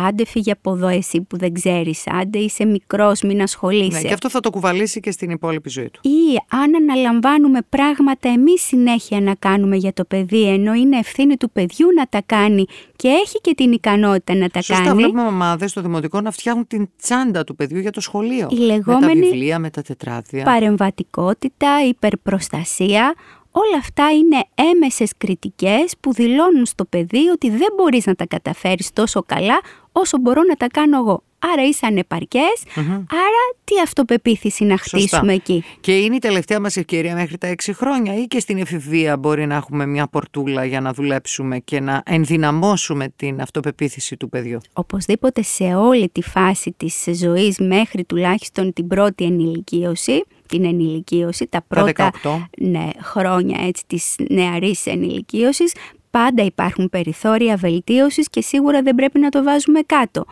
Άντε 0.07 0.25
φύγε 0.27 0.53
από 0.53 0.73
εδώ 0.73 0.89
εσύ 0.89 1.21
που 1.21 1.37
δεν 1.39 1.53
ξέρεις, 1.53 2.05
άντε 2.07 2.39
είσαι 2.39 2.65
μικρός, 2.65 3.21
μην 3.23 3.43
ασχολείσαι. 3.43 4.01
Ναι, 4.01 4.09
και 4.09 4.13
αυτό 4.13 4.31
θα 4.31 4.41
το 4.41 4.51
κουβαλήσει 4.51 5.01
και 5.01 5.11
στην 5.11 5.31
υπόλοιπη 5.31 5.69
ζωή 5.69 5.91
του. 5.91 6.01
Ή 6.03 6.37
αν 6.49 6.75
αναλαμβάνουμε 6.75 7.59
πράγματα 7.69 8.29
εμείς 8.29 8.63
συνέχεια 8.63 9.21
να 9.21 9.35
κάνουμε 9.35 9.77
για 9.77 9.93
το 9.93 10.05
παιδί, 10.05 10.43
ενώ 10.49 10.73
είναι 10.75 10.99
ευθύνη 10.99 11.37
του 11.37 11.51
παιδιού 11.51 11.87
να 11.97 12.07
τα 12.07 12.23
κάνει 12.27 12.65
και 12.97 13.09
έχει 13.09 13.41
και 13.41 13.55
την 13.55 13.73
ικανότητα 13.73 14.35
να 14.35 14.49
τα 14.49 14.63
Σωστά, 14.63 14.85
κάνει. 14.85 14.97
βλέπουμε 14.97 15.23
μαμάδες 15.23 15.71
στο 15.71 15.81
δημοτικό 15.81 16.21
να 16.21 16.31
φτιάχνουν 16.31 16.67
την 16.67 16.89
τσάντα 17.03 17.45
του 17.45 17.55
παιδιού 17.57 17.79
για 17.79 17.91
το 17.91 18.01
σχολείο. 18.01 18.49
Η 18.51 18.59
Με 18.59 18.65
λεγόμενη 18.65 19.21
τα 19.21 19.27
βιβλία, 19.29 19.59
με 19.59 19.71
τα 19.71 19.83
τετράδια. 19.83 20.45
παρεμβατικότητα, 20.45 21.69
υπερπροστασία, 21.89 23.15
όλα 23.51 23.79
αυτά 23.79 24.11
είναι 24.11 24.45
έμεσες 24.73 25.13
κριτικές 25.19 25.95
που 26.01 26.13
δηλώνουν 26.13 26.67
στο 26.67 26.85
παιδί 26.85 27.29
ότι 27.29 27.51
δεν 27.51 27.69
μπορείς 27.77 28.07
να 28.07 28.15
τα 28.15 28.27
καταφέρεις 28.27 28.93
τόσο 28.93 29.23
καλά 29.27 29.61
όσο 29.93 30.19
μπορώ 30.19 30.43
να 30.49 30.55
τα 30.55 30.67
κάνω 30.67 30.99
εγώ. 30.99 31.23
Άρα 31.53 31.67
είσαι 31.67 31.87
ανεπαρκές, 31.87 32.63
άρα 32.77 33.43
τι 33.65 33.81
αυτοπεποίθηση 33.83 34.65
να 34.65 34.77
Σωστά. 34.77 34.99
χτίσουμε 34.99 35.33
εκεί; 35.33 35.65
Και 35.81 35.99
είναι 35.99 36.15
η 36.15 36.19
τελευταία 36.19 36.61
μας 36.61 36.77
ευκαιρία 36.77 37.15
μέχρι 37.15 37.39
τα 37.39 37.47
έξι 37.47 37.73
χρόνια 37.73 38.15
ή 38.15 38.25
και 38.25 38.41
στην 38.41 38.59
εφηβεία 38.59 39.17
μπορεί 39.17 39.47
να 39.47 39.55
έχουμε 39.55 39.87
μια 39.87 40.07
πορτούλα 40.07 40.65
για 40.65 40.81
να 40.81 40.93
δουλέψουμε 40.93 41.59
και 41.59 41.81
να 41.81 42.03
ενδυναμώσουμε 42.07 43.09
την 43.17 43.41
αυτοπεποίθηση 43.41 44.17
του 44.17 44.29
παιδιού; 44.29 44.61
Οπωσδήποτε 44.73 45.43
σε 45.43 45.65
όλη 45.65 46.09
τη 46.09 46.23
φάση 46.23 46.75
της 46.77 47.07
ζωής 47.13 47.59
μέχρι 47.59 48.05
τουλάχιστον 48.05 48.73
την 48.73 48.87
πρώτη 48.87 49.25
ενηλικίωση, 49.25 50.25
την 50.47 50.65
ενηλικίωση, 50.65 51.47
τα 51.47 51.63
πρώτα 51.69 52.11
18. 52.23 52.49
ναι, 52.59 52.89
χρόνια 53.03 53.61
έτσι, 53.67 53.85
της 53.87 54.15
νεαρής 54.31 54.87
ενηλικίωσης, 54.87 55.73
πάντα 56.11 56.43
υπάρχουν 56.43 56.89
περιθώρια 56.89 57.57
βελτίωσης 57.57 58.29
και 58.29 58.41
σίγουρα 58.41 58.83
δεν 58.83 58.95
πρέπει 58.95 59.19
να 59.19 59.29
το 59.29 59.43
βάζουμε 59.43 59.81
κάτω. 59.81 60.25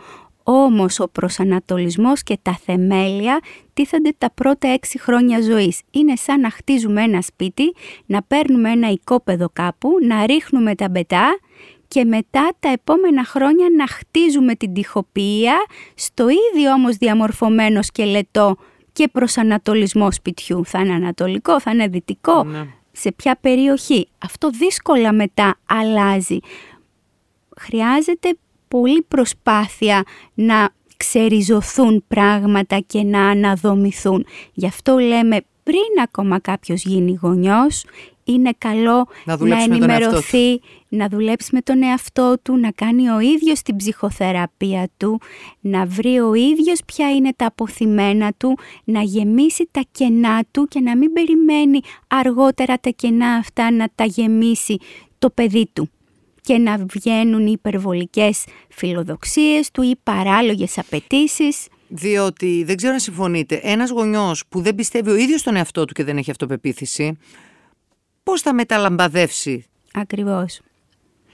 Όμως 0.43 0.99
ο 0.99 1.09
προσανατολισμός 1.09 2.23
και 2.23 2.37
τα 2.41 2.59
θεμέλια 2.65 3.39
τίθενται 3.73 4.13
τα 4.17 4.31
πρώτα 4.31 4.67
έξι 4.67 4.99
χρόνια 4.99 5.41
ζωής. 5.41 5.81
Είναι 5.91 6.15
σαν 6.15 6.39
να 6.39 6.49
χτίζουμε 6.49 7.01
ένα 7.03 7.21
σπίτι, 7.21 7.73
να 8.05 8.23
παίρνουμε 8.23 8.71
ένα 8.71 8.89
οικόπεδο 8.91 9.49
κάπου, 9.53 9.89
να 10.07 10.25
ρίχνουμε 10.25 10.75
τα 10.75 10.89
μπετά 10.89 11.39
και 11.87 12.05
μετά 12.05 12.49
τα 12.59 12.69
επόμενα 12.69 13.25
χρόνια 13.25 13.65
να 13.77 13.87
χτίζουμε 13.87 14.55
την 14.55 14.73
τυχοποιία 14.73 15.55
στο 15.95 16.27
ίδιο 16.29 16.71
όμως 16.71 16.95
διαμορφωμένο 16.95 17.81
σκελετό 17.81 18.55
και 18.91 19.07
προσανατολισμό 19.07 20.11
σπιτιού. 20.11 20.65
Θα 20.65 20.79
είναι 20.79 20.93
ανατολικό, 20.93 21.59
θα 21.59 21.71
είναι 21.71 21.87
δυτικό, 21.87 22.43
ναι. 22.43 22.67
Σε 22.99 23.11
ποια 23.11 23.37
περιοχή. 23.41 24.07
Αυτό 24.17 24.49
δύσκολα 24.49 25.13
μετά 25.13 25.57
αλλάζει. 25.65 26.37
Χρειάζεται 27.59 28.37
πολύ 28.67 29.01
προσπάθεια 29.01 30.03
να 30.33 30.69
ξεριζωθούν 30.97 32.03
πράγματα 32.07 32.79
και 32.79 33.03
να 33.03 33.29
αναδομηθούν. 33.29 34.25
Γι' 34.53 34.67
αυτό 34.67 34.97
λέμε 34.97 35.41
πριν 35.63 36.03
ακόμα 36.03 36.39
κάποιος 36.39 36.83
γίνει 36.83 37.19
γονιός, 37.21 37.85
είναι 38.29 38.51
καλό 38.57 39.07
να, 39.25 39.37
να 39.45 39.63
ενημερωθεί, 39.63 40.61
να 40.89 41.07
δουλέψει 41.07 41.49
με 41.51 41.61
τον 41.61 41.83
εαυτό 41.83 42.35
του, 42.41 42.57
να 42.57 42.71
κάνει 42.71 43.09
ο 43.09 43.19
ίδιος 43.19 43.61
την 43.61 43.75
ψυχοθεραπεία 43.75 44.89
του, 44.97 45.21
να 45.59 45.85
βρει 45.85 46.19
ο 46.19 46.33
ίδιος 46.33 46.79
ποια 46.85 47.11
είναι 47.11 47.33
τα 47.35 47.45
αποθυμένα 47.45 48.33
του, 48.37 48.57
να 48.83 49.01
γεμίσει 49.01 49.67
τα 49.71 49.81
κενά 49.91 50.43
του 50.51 50.65
και 50.65 50.79
να 50.79 50.97
μην 50.97 51.13
περιμένει 51.13 51.79
αργότερα 52.07 52.79
τα 52.79 52.89
κενά 52.89 53.27
αυτά 53.27 53.71
να 53.71 53.87
τα 53.95 54.03
γεμίσει 54.03 54.77
το 55.19 55.29
παιδί 55.29 55.69
του 55.73 55.89
και 56.41 56.57
να 56.57 56.77
βγαίνουν 56.93 57.47
οι 57.47 57.51
υπερβολικές 57.51 58.45
φιλοδοξίες 58.69 59.71
του 59.71 59.81
ή 59.81 59.95
παράλογες 60.03 60.77
απαιτήσεις. 60.77 61.67
Διότι 61.87 62.63
δεν 62.65 62.75
ξέρω 62.75 62.93
αν 62.93 62.99
συμφωνείτε, 62.99 63.59
ένας 63.63 63.89
γονιός 63.89 64.43
που 64.49 64.61
δεν 64.61 64.75
πιστεύει 64.75 65.09
ο 65.09 65.15
ίδιος 65.15 65.41
τον 65.43 65.55
εαυτό 65.55 65.85
του 65.85 65.93
και 65.93 66.03
δεν 66.03 66.17
έχει 66.17 66.31
αυτοπεποίθηση, 66.31 67.17
πώς 68.29 68.41
θα 68.41 68.53
μεταλαμπαδεύσει 68.53 69.65
Ακριβώς. 69.93 70.59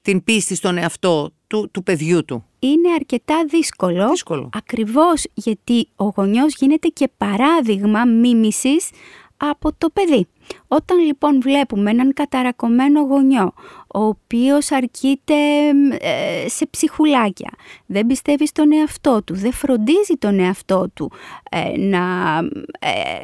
την 0.01 0.23
πίστη 0.23 0.55
στον 0.55 0.77
εαυτό 0.77 1.31
του, 1.47 1.69
του 1.71 1.83
παιδιού 1.83 2.25
του; 2.25 2.45
Είναι 2.59 2.91
αρκετά 2.95 3.45
δύσκολο, 3.47 4.09
δύσκολο. 4.09 4.49
ακριβώς 4.53 5.23
γιατί 5.33 5.87
ο 5.95 6.03
γονιός 6.15 6.55
γίνεται 6.55 6.87
και 6.87 7.09
παράδειγμα 7.17 8.05
μίμησης 8.05 8.89
από 9.37 9.71
το 9.77 9.89
παιδί. 9.89 10.27
Όταν 10.67 10.97
λοιπόν 10.99 11.41
βλέπουμε 11.41 11.91
έναν 11.91 12.13
καταρακωμένο 12.13 13.01
γονιό, 13.01 13.53
ο 13.87 13.99
οποίος 14.03 14.71
αρκείται 14.71 15.33
ε, 15.99 16.47
σε 16.49 16.65
ψυχουλάκια, 16.65 17.49
δεν 17.85 18.05
πιστεύει 18.07 18.47
στον 18.47 18.71
εαυτό 18.71 19.21
του, 19.23 19.33
δεν 19.35 19.51
φροντίζει 19.51 20.13
τον 20.19 20.39
εαυτό 20.39 20.89
του 20.93 21.11
ε, 21.49 21.77
να 21.77 22.37
ε, 22.79 23.21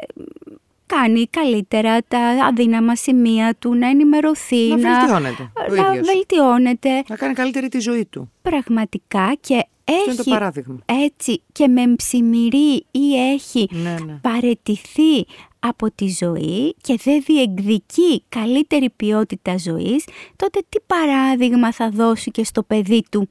κάνει 0.95 1.27
καλύτερα 1.29 1.97
τα 2.07 2.19
αδύναμα 2.19 2.95
σημεία 2.95 3.55
του, 3.59 3.75
να 3.75 3.87
ενημερωθεί, 3.87 4.67
να, 4.67 4.75
να 4.75 4.99
βελτιώνεται. 4.99 5.51
Να 5.55 6.01
βελτιώνεται. 6.01 7.03
Να 7.07 7.15
κάνει 7.15 7.33
καλύτερη 7.33 7.67
τη 7.67 7.79
ζωή 7.79 8.05
του. 8.05 8.31
Πραγματικά 8.41 9.33
και 9.39 9.65
έχει 9.83 10.17
το 10.17 10.23
παράδειγμα. 10.23 10.79
έτσι 10.85 11.41
και 11.51 11.67
με 11.67 11.95
ψημυρί 11.95 12.85
ή 12.91 13.31
έχει 13.33 13.67
ναι, 13.71 13.95
ναι. 14.05 14.13
παρετηθεί 14.21 15.25
από 15.59 15.91
τη 15.91 16.07
ζωή 16.07 16.75
και 16.81 16.99
δεν 17.03 17.23
διεκδικεί 17.25 18.23
καλύτερη 18.29 18.89
ποιότητα 18.89 19.57
ζωής, 19.57 20.05
τότε 20.35 20.59
τι 20.69 20.79
παράδειγμα 20.87 21.71
θα 21.71 21.89
δώσει 21.89 22.31
και 22.31 22.43
στο 22.43 22.63
παιδί 22.63 23.03
του. 23.11 23.29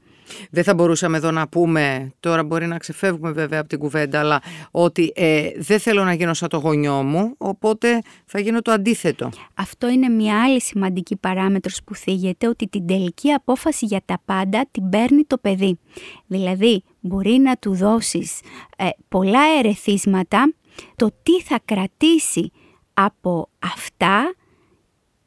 Δεν 0.49 0.63
θα 0.63 0.73
μπορούσαμε 0.73 1.17
εδώ 1.17 1.31
να 1.31 1.47
πούμε, 1.47 2.13
τώρα 2.19 2.43
μπορεί 2.43 2.67
να 2.67 2.77
ξεφεύγουμε 2.77 3.31
βέβαια 3.31 3.59
από 3.59 3.69
την 3.69 3.79
κουβέντα, 3.79 4.19
αλλά 4.19 4.41
ότι 4.71 5.11
ε, 5.15 5.49
δεν 5.57 5.79
θέλω 5.79 6.03
να 6.03 6.13
γίνω 6.13 6.33
σαν 6.33 6.49
το 6.49 6.57
γονιό 6.57 7.03
μου, 7.03 7.33
οπότε 7.37 8.01
θα 8.25 8.39
γίνω 8.39 8.61
το 8.61 8.71
αντίθετο. 8.71 9.29
Αυτό 9.53 9.89
είναι 9.89 10.09
μια 10.09 10.43
άλλη 10.43 10.61
σημαντική 10.61 11.15
παράμετρος 11.15 11.79
που 11.85 11.95
θίγεται, 11.95 12.47
ότι 12.47 12.67
την 12.67 12.87
τελική 12.87 13.31
απόφαση 13.31 13.85
για 13.85 14.01
τα 14.05 14.17
πάντα 14.25 14.65
την 14.71 14.89
παίρνει 14.89 15.23
το 15.27 15.37
παιδί. 15.37 15.79
Δηλαδή, 16.27 16.83
μπορεί 16.99 17.37
να 17.37 17.55
του 17.55 17.75
δώσεις 17.75 18.39
ε, 18.77 18.87
πολλά 19.09 19.41
ερεθίσματα, 19.59 20.53
το 20.95 21.09
τι 21.23 21.41
θα 21.41 21.59
κρατήσει 21.65 22.51
από 22.93 23.49
αυτά 23.59 24.33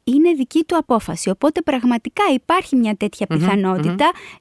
είναι 0.05 0.31
δική 0.31 0.63
του 0.63 0.77
απόφαση. 0.77 1.29
Οπότε 1.29 1.61
πραγματικά 1.61 2.23
υπάρχει 2.33 2.75
μια 2.75 2.95
τέτοια 2.95 3.27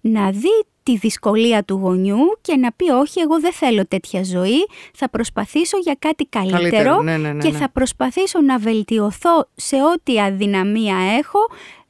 να 0.00 0.30
δει 0.30 0.64
τη 0.82 0.96
δυσκολία 0.96 1.64
του 1.64 1.74
γονιού 1.82 2.38
και 2.40 2.56
να 2.56 2.72
πει 2.72 2.90
όχι 2.90 3.20
εγώ 3.20 3.40
δεν 3.40 3.52
θέλω 3.52 3.86
τέτοια 3.86 4.24
ζωή, 4.24 4.66
θα 4.94 5.10
προσπαθήσω 5.10 5.78
για 5.78 5.96
κάτι 5.98 6.24
καλύτερο, 6.24 7.02
ναι, 7.02 7.16
ναι, 7.16 7.32
ναι, 7.32 7.48
και 7.48 7.52
θα 7.56 7.70
προσπαθήσω 7.70 8.40
να 8.40 8.58
βελτιωθώ 8.58 9.48
σε 9.54 9.76
ό,τι 9.76 10.20
αδυναμία 10.20 10.96
έχω 11.18 11.38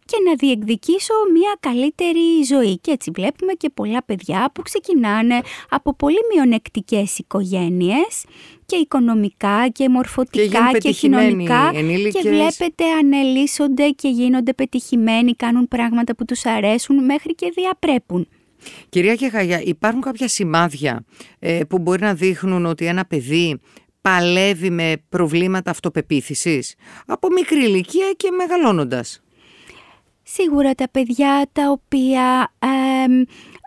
και 0.06 0.16
να 0.28 0.34
διεκδικήσω 0.34 1.14
μια 1.32 1.56
καλύτερη 1.61 2.42
ζωή. 2.49 2.78
Και 2.78 2.90
έτσι 2.90 3.11
βλέπουμε 3.14 3.52
και 3.52 3.70
πολλά 3.75 4.02
παιδιά 4.04 4.50
που 4.54 4.62
ξεκινάνε 4.62 5.40
από 5.68 5.94
πολύ 5.94 6.18
μειονεκτικές 6.34 7.18
οικογένειες 7.18 8.25
και 8.66 8.76
οικονομικά 8.76 9.68
και 9.68 9.88
μορφωτικά 9.88 10.70
και, 10.73 10.78
και 10.78 10.92
κοινωνικά 10.92 11.70
ενήλικες. 11.75 12.23
και 12.23 12.28
βλέπετε 12.28 12.84
ανελίσσονται 13.00 13.88
και 13.88 14.08
γίνονται 14.08 14.52
πετυχημένοι, 14.52 15.34
κάνουν 15.34 15.68
πράγματα 15.68 16.14
που 16.14 16.25
τους 16.25 16.46
αρέσουν 16.46 17.04
μέχρι 17.04 17.34
και 17.34 17.52
διαπρέπουν. 17.54 18.28
Κυρία 18.88 19.14
Κεχαγιά, 19.14 19.62
υπάρχουν 19.64 20.00
κάποια 20.00 20.28
σημάδια 20.28 21.04
ε, 21.38 21.61
που 21.68 21.78
μπορεί 21.78 22.02
να 22.02 22.14
δείχνουν 22.14 22.66
ότι 22.66 22.87
ένα 22.87 23.04
παιδί 23.04 23.61
παλεύει 24.00 24.70
με 24.70 25.02
προβλήματα 25.08 25.70
αυτοπεποίθησης; 25.70 26.75
Από 27.06 27.28
μικρή 27.32 27.64
ηλικία 27.64 28.12
και 28.16 28.30
μεγαλώνοντας. 28.30 29.24
Σίγουρα 30.36 30.74
τα 30.74 30.88
παιδιά 30.90 31.46
τα 31.52 31.70
οποία 31.70 32.52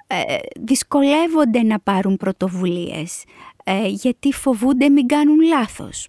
ε, 0.08 0.38
δυσκολεύονται 0.60 1.64
να 1.64 1.80
πάρουν 1.80 2.18
πρωτοβουλίες 2.18 3.24
ε, 3.64 3.88
γιατί 3.88 4.34
φοβούνται 4.34 4.90
μην 4.90 5.08
κάνουν 5.08 5.42
λάθος 5.42 6.08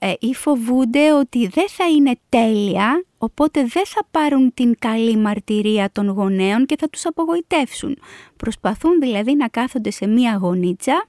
ε, 0.00 0.12
ή 0.18 0.34
φοβούνται 0.34 1.12
ότι 1.12 1.46
δεν 1.46 1.68
θα 1.68 1.88
είναι 1.88 2.18
τέλεια 2.28 3.04
οπότε 3.18 3.60
δεν 3.60 3.86
θα 3.86 4.06
πάρουν 4.10 4.54
την 4.54 4.74
καλή 4.78 5.16
μαρτυρία 5.16 5.90
των 5.92 6.08
γονέων 6.08 6.66
και 6.66 6.76
θα 6.78 6.88
τους 6.88 7.06
απογοητεύσουν. 7.06 7.98
Προσπαθούν 8.36 9.00
δηλαδή 9.00 9.34
να 9.34 9.48
κάθονται 9.48 9.90
σε 9.90 10.06
μία 10.06 10.38
γονίτσα, 10.40 11.06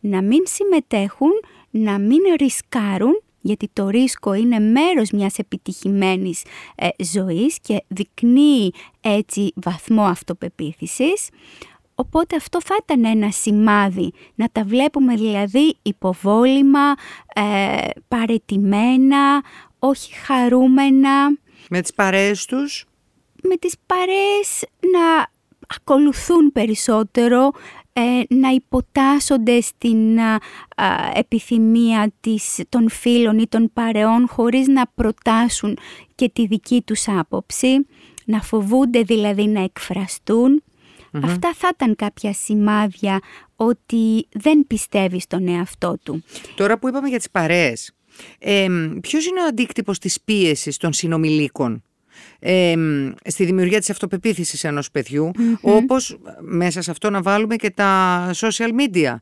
να 0.00 0.22
μην 0.22 0.42
συμμετέχουν, 0.44 1.30
να 1.70 1.98
μην 1.98 2.20
ρισκάρουν 2.38 3.22
γιατί 3.46 3.70
το 3.72 3.88
ρίσκο 3.88 4.34
είναι 4.34 4.58
μέρος 4.58 5.10
μιας 5.10 5.38
επιτυχημένης 5.38 6.42
ε, 6.74 6.88
ζωής 7.04 7.58
και 7.60 7.84
δεικνύει 7.88 8.72
έτσι 9.00 9.52
βαθμό 9.54 10.02
αυτοπεποίθησης. 10.02 11.28
Οπότε 11.94 12.36
αυτό 12.36 12.60
θα 12.62 12.76
ήταν 12.82 13.04
ένα 13.04 13.30
σημάδι, 13.30 14.12
να 14.34 14.48
τα 14.52 14.64
βλέπουμε 14.64 15.14
δηλαδή 15.14 15.76
υποβόλυμα, 15.82 16.94
ε, 17.34 17.88
παρετημένα, 18.08 19.42
όχι 19.78 20.14
χαρούμενα. 20.14 21.28
Με 21.70 21.80
τις 21.80 21.94
παρέες 21.94 22.44
τους; 22.44 22.84
Με 23.42 23.56
τις 23.56 23.74
παρέες 23.86 24.64
να 24.80 25.26
ακολουθούν 25.76 26.52
περισσότερο, 26.52 27.50
ε, 27.98 28.34
να 28.34 28.48
υποτάσσονται 28.48 29.60
στην 29.60 30.18
επιθυμία 31.14 32.12
της, 32.20 32.60
των 32.68 32.90
φίλων 32.90 33.38
ή 33.38 33.46
των 33.48 33.70
παρεών 33.72 34.28
χωρίς 34.28 34.68
να 34.68 34.86
προτάσουν 34.94 35.78
και 36.14 36.28
τη 36.28 36.46
δική 36.46 36.82
τους 36.82 37.08
άποψη, 37.08 37.86
να 38.24 38.42
φοβούνται 38.42 39.02
δηλαδή 39.02 39.46
να 39.46 39.62
εκφραστούν. 39.62 40.62
Αυτά 41.22 41.52
θα 41.54 41.70
ήταν 41.74 41.96
κάποια 41.96 42.32
σημάδια 42.32 43.20
ότι 43.56 44.28
δεν 44.32 44.66
πιστεύει 44.66 45.20
στον 45.20 45.48
εαυτό 45.48 45.98
του. 46.02 46.22
Τώρα 46.54 46.78
που 46.78 46.88
είπαμε 46.88 47.08
για 47.08 47.18
τις 47.18 47.30
παρέες, 47.30 47.92
ε, 48.38 48.66
ποιος 49.00 49.26
είναι 49.26 49.40
ο 49.40 49.44
αντίκτυπος 49.44 49.98
της 49.98 50.20
πίεσης 50.20 50.76
των 50.76 50.92
συνομιλίκων; 50.92 51.82
Στη 53.24 53.44
δημιουργία 53.44 53.78
της 53.78 53.90
αυτοπεποίθησης 53.90 54.64
ενός 54.64 54.90
όπως 55.60 56.18
μέσα 56.40 56.82
σε 56.82 56.90
αυτό 56.90 57.10
να 57.10 57.22
βάλουμε 57.22 57.56
και 57.56 57.70
τα 57.70 58.30
social 58.34 58.70
media, 58.80 59.16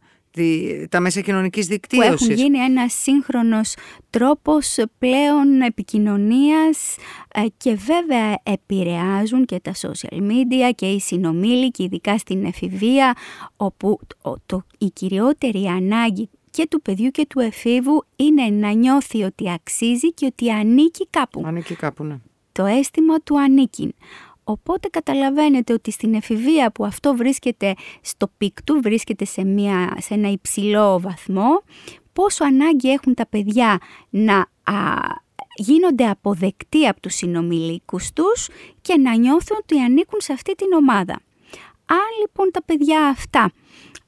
τα 0.89 1.01
μέσα 1.01 1.21
κοινωνικής 1.21 1.67
δικτύωσης. 1.67 2.27
Που 2.27 2.33
έχουν 2.33 2.45
γίνει 2.45 2.59
ένα 2.59 2.89
σύγχρονος 2.89 3.75
τρόπος 4.11 4.77
πλέον 4.99 5.61
επικοινωνίας 5.61 6.97
ε, 7.35 7.45
και 7.57 7.75
βέβαια 7.75 8.39
επηρεάζουν 8.43 9.45
και 9.45 9.61
τα 9.61 9.73
social 9.75 10.19
media 10.19 10.73
και 10.75 10.87
οι 10.87 11.01
συνομήλικοι, 11.01 11.83
ειδικά 11.83 12.19
στην 12.19 12.45
εφηβεία, 12.45 13.17
όπου 13.57 13.99
το, 14.47 14.67
η 14.79 14.87
κυριότερη 14.87 15.67
ανάγκη 15.67 16.29
και 16.51 16.67
του 16.71 16.83
παιδιού 16.83 17.11
και 17.11 17.27
του 17.29 17.41
εφήβου 17.41 18.05
είναι 18.17 18.43
να 18.43 18.71
νιώθει 18.71 19.23
ότι 19.23 19.51
αξίζει 19.51 20.13
και 20.13 20.27
ότι 20.27 20.51
ανήκει 20.51 21.07
κάπου. 21.11 21.43
Ανήκει 21.45 21.75
κάπου, 21.75 22.05
ναι 22.05 22.17
το 22.55 22.65
αίσθημα 22.65 23.19
του 23.19 23.41
ανήκειν. 23.41 23.95
Οπότε 24.45 24.89
καταλαβαίνετε 24.89 25.73
ότι 25.73 25.91
στην 25.91 26.15
εφηβεία 26.15 26.73
που 26.73 26.85
αυτό 26.85 27.15
βρίσκεται 27.17 27.75
στο 28.01 28.31
peak 28.39 28.63
του, 28.63 28.81
βρίσκεται 28.83 29.25
σε, 29.25 29.45
μια, 29.45 29.97
σε 30.01 30.15
ένα 30.15 30.31
υψηλό 30.31 31.01
βαθμό, 31.01 31.63
πόσο 32.13 32.45
ανάγκη 32.45 32.91
έχουν 32.91 33.15
τα 33.15 33.27
παιδιά 33.27 33.79
να 34.11 34.47
γίνονται 35.55 36.05
αποδεκτοί 36.09 36.87
από 36.87 37.01
τους 37.01 37.15
συνομιλίκους 37.15 38.13
τους 38.13 38.49
και 38.83 38.97
να 38.97 39.17
νιώθουν 39.17 39.57
ότι 39.63 39.81
ανήκουν 39.81 40.21
σε 40.21 40.33
αυτή 40.33 40.55
την 40.55 40.73
ομάδα. 40.73 41.21
Αν 41.87 42.21
λοιπόν 42.21 42.51
τα 42.53 42.63
παιδιά 42.63 43.07
αυτά 43.07 43.51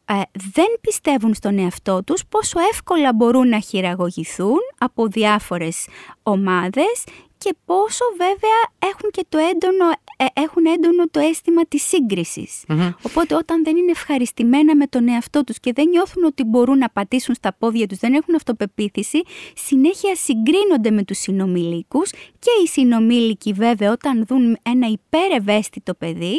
ε, 0.04 0.14
δεν 0.54 0.66
πιστεύουν 0.80 1.34
στον 1.34 1.58
εαυτό 1.58 2.04
τους, 2.04 2.26
πόσο 2.28 2.58
εύκολα 2.72 3.12
μπορούν 3.14 3.48
να 3.48 3.60
χειραγωγηθούν 3.60 4.58
από 4.78 5.06
διάφορες 5.06 5.88
ομάδες 6.22 7.04
και 7.38 7.54
πόσο 7.64 8.04
βέβαια 8.16 8.90
έχουν 8.92 9.10
και 9.10 9.24
το 9.28 9.38
έντονο, 9.38 9.90
ε, 10.16 10.24
έχουν 10.32 10.66
έντονο 10.66 11.04
το 11.10 11.20
αίσθημα 11.20 11.66
της 11.66 11.82
συγκρισης 11.82 12.64
Οπότε 13.02 13.34
όταν 13.34 13.64
δεν 13.64 13.76
είναι 13.76 13.90
ευχαριστημένα 13.90 14.76
με 14.76 14.86
τον 14.86 15.08
εαυτό 15.08 15.44
τους 15.44 15.60
και 15.60 15.72
δεν 15.72 15.88
νιώθουν 15.88 16.24
ότι 16.24 16.44
μπορούν 16.44 16.78
να 16.78 16.88
πατήσουν 16.88 17.34
στα 17.34 17.54
πόδια 17.58 17.86
τους, 17.86 17.98
δεν 17.98 18.12
έχουν 18.14 18.34
αυτοπεποίθηση, 18.34 19.22
συνέχεια 19.54 20.14
συγκρίνονται 20.14 20.90
με 20.90 21.02
τους 21.02 21.18
συνομιλίκους 21.18 22.10
και 22.10 22.50
οι 22.64 22.66
συνομήλικοι 22.66 23.52
βέβαια 23.52 23.92
όταν 23.92 24.24
δουν 24.26 24.58
ένα 24.62 24.86
υπερευαίσθητο 24.86 25.94
παιδί, 25.94 26.36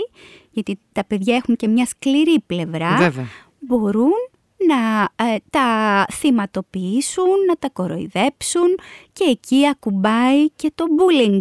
γιατί 0.52 0.80
τα 0.92 1.06
παιδιά 1.06 1.36
έχουν 1.36 1.56
και 1.56 1.68
μια 1.68 1.86
σκληρή 1.86 2.44
πλευρά, 2.46 3.14
μπορούν 3.60 4.30
να 4.68 5.10
ε, 5.26 5.36
τα 5.50 6.06
θυματοποιήσουν, 6.12 7.46
να 7.48 7.56
τα 7.60 7.70
κοροϊδέψουν 7.70 8.80
και 9.14 9.24
εκεί 9.24 9.68
ακουμπάει 9.68 10.50
και 10.50 10.72
το 10.76 10.86
bullying. 10.98 11.40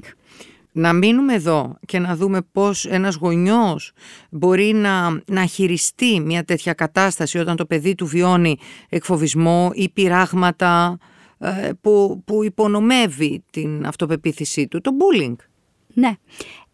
Να 0.73 0.92
μείνουμε 0.92 1.35
εδώ 1.35 1.78
και 1.87 1.99
να 1.99 2.16
δούμε 2.16 2.42
πώς 2.52 2.85
ένας 2.85 3.14
γονιός 3.14 3.92
μπορεί 4.30 4.73
να, 4.73 5.20
να 5.26 5.46
χειριστεί 5.46 6.20
μια 6.20 6.44
τέτοια 6.44 6.73
κατάσταση 6.73 7.38
όταν 7.38 7.56
το 7.56 7.66
παιδί 7.66 7.94
του 7.94 8.06
βιώνει 8.06 8.58
εκφοβισμό 8.88 9.70
ή 9.75 9.88
πειράγματα 9.88 10.99
ε, 11.38 11.70
που, 11.80 12.23
που 12.25 12.44
υπονομεύει 12.44 13.44
την 13.50 13.87
αυτοπεποίθησή 13.87 14.68
του, 14.68 14.80
το 14.80 14.90
bullying. 14.90 15.37
Ναι, 15.94 16.12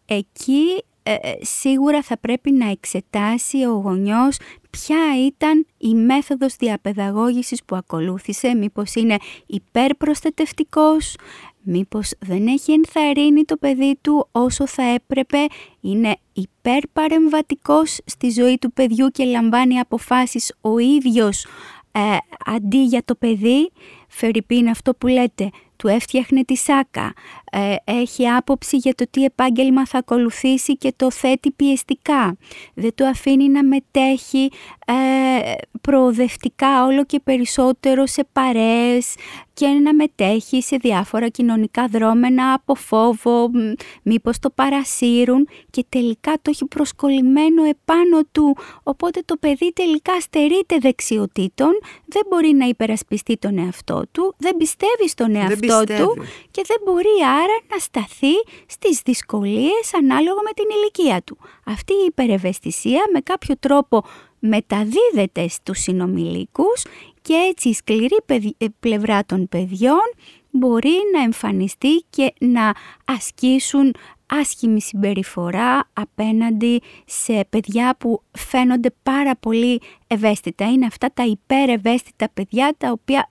εκεί 0.04 0.82
ε, 1.02 1.14
σίγουρα 1.40 2.02
θα 2.02 2.18
πρέπει 2.18 2.50
να 2.50 2.70
εξετάσει 2.70 3.64
ο 3.64 3.72
γονιός 3.72 4.38
ποια 4.78 5.26
ήταν 5.26 5.66
η 5.78 5.94
μέθοδος 5.94 6.56
διαπαιδαγώγησης 6.56 7.64
που 7.64 7.76
ακολούθησε, 7.76 8.54
μήπως 8.54 8.94
είναι 8.94 9.16
υπερπροστατευτικός, 9.46 11.16
μήπως 11.62 12.10
δεν 12.18 12.46
έχει 12.46 12.72
ενθαρρύνει 12.72 13.44
το 13.44 13.56
παιδί 13.56 13.98
του 14.00 14.28
όσο 14.32 14.66
θα 14.66 14.82
έπρεπε, 14.82 15.38
είναι 15.80 16.16
υπερπαρεμβατικός 16.32 17.98
στη 18.04 18.30
ζωή 18.30 18.58
του 18.58 18.72
παιδιού 18.72 19.08
και 19.08 19.24
λαμβάνει 19.24 19.78
αποφάσεις 19.78 20.54
ο 20.60 20.78
ίδιος 20.78 21.46
ε, 21.92 22.00
αντί 22.46 22.82
για 22.84 23.02
το 23.04 23.14
παιδί, 23.14 23.70
Φερρυπίν 24.08 24.68
αυτό 24.68 24.94
που 24.94 25.06
λέτε, 25.06 25.50
του 25.82 25.88
έφτιαχνε 25.88 26.44
τη 26.44 26.56
σάκα, 26.56 27.12
ε, 27.52 27.74
έχει 27.84 28.28
άποψη 28.28 28.76
για 28.76 28.94
το 28.94 29.06
τι 29.10 29.24
επάγγελμα 29.24 29.86
θα 29.86 29.98
ακολουθήσει 29.98 30.76
και 30.76 30.92
το 30.96 31.10
θέτει 31.10 31.50
πιεστικά. 31.50 32.36
Δεν 32.74 32.94
του 32.94 33.06
αφήνει 33.06 33.48
να 33.48 33.64
μετέχει 33.64 34.50
ε, 34.92 35.52
προοδευτικά 35.80 36.84
όλο 36.86 37.04
και 37.04 37.20
περισσότερο 37.20 38.06
σε 38.06 38.26
παρέες 38.32 39.14
και 39.54 39.66
να 39.66 39.94
μετέχει 39.94 40.62
σε 40.62 40.76
διάφορα 40.76 41.28
κοινωνικά 41.28 41.86
δρόμενα 41.86 42.52
από 42.52 42.74
φόβο, 42.74 43.50
μήπως 44.02 44.38
το 44.38 44.50
παρασύρουν 44.50 45.48
και 45.70 45.84
τελικά 45.88 46.32
το 46.32 46.50
έχει 46.50 46.64
προσκολλημένο 46.64 47.62
επάνω 47.64 48.20
του, 48.32 48.56
οπότε 48.82 49.22
το 49.24 49.36
παιδί 49.40 49.72
τελικά 49.72 50.20
στερείται 50.20 50.78
δεξιοτήτων, 50.80 51.70
δεν 52.06 52.22
μπορεί 52.28 52.52
να 52.52 52.66
υπερασπιστεί 52.66 53.36
τον 53.36 53.58
εαυτό 53.58 54.02
του, 54.12 54.34
δεν 54.38 54.56
πιστεύει 54.56 55.08
στον 55.08 55.34
εαυτό 55.34 55.84
του 55.84 56.24
και 56.50 56.62
δεν 56.66 56.76
μπορεί 56.84 57.16
άρα 57.24 57.56
να 57.70 57.78
σταθεί 57.78 58.34
στις 58.66 59.00
δυσκολίες 59.04 59.94
ανάλογα 59.94 60.40
με 60.44 60.52
την 60.54 60.64
ηλικία 60.76 61.22
του. 61.24 61.38
Αυτή 61.66 61.92
η 61.92 62.04
υπερευαισθησία 62.06 63.02
με 63.12 63.20
κάποιο 63.20 63.54
τρόπο 63.60 64.04
μεταδίδεται 64.42 65.48
στους 65.48 65.78
συνομιλίκους 65.78 66.84
και 67.22 67.34
έτσι 67.50 67.68
η 67.68 67.74
σκληρή 67.74 68.16
ε, 68.58 68.66
πλευρά 68.80 69.24
των 69.24 69.48
παιδιών 69.48 70.14
μπορεί 70.50 70.94
να 71.14 71.22
εμφανιστεί 71.22 72.04
και 72.10 72.32
να 72.38 72.74
ασκήσουν 73.04 73.94
άσχημη 74.26 74.80
συμπεριφορά 74.80 75.90
απέναντι 75.92 76.82
σε 77.06 77.46
παιδιά 77.50 77.96
που 77.98 78.22
φαίνονται 78.30 78.94
πάρα 79.02 79.36
πολύ 79.36 79.80
ευαίσθητα. 80.06 80.70
Είναι 80.70 80.86
αυτά 80.86 81.10
τα 81.14 81.24
υπερευαίσθητα 81.24 82.28
παιδιά 82.34 82.74
τα 82.78 82.90
οποία 82.90 83.28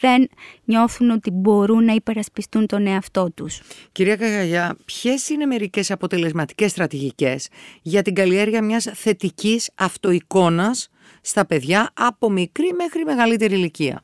δεν 0.00 0.28
νιώθουν 0.64 1.10
ότι 1.10 1.30
μπορούν 1.30 1.84
να 1.84 1.92
υπερασπιστούν 1.92 2.66
τον 2.66 2.86
εαυτό 2.86 3.30
τους. 3.34 3.60
Κυρία 3.92 4.16
Καγαγιά, 4.16 4.76
ποιες 4.84 5.28
είναι 5.28 5.46
μερικές 5.46 5.90
αποτελεσματικές 5.90 6.70
στρατηγικές 6.70 7.48
για 7.82 8.02
την 8.02 8.14
καλλιέργεια 8.14 8.62
μιας 8.62 8.84
θετικής 8.94 9.70
αυτοεικόνας 9.74 10.88
στα 11.20 11.46
παιδιά 11.46 11.90
από 11.94 12.30
μικρή 12.30 12.72
μέχρι 12.72 13.04
μεγαλύτερη 13.04 13.54
ηλικία; 13.54 14.02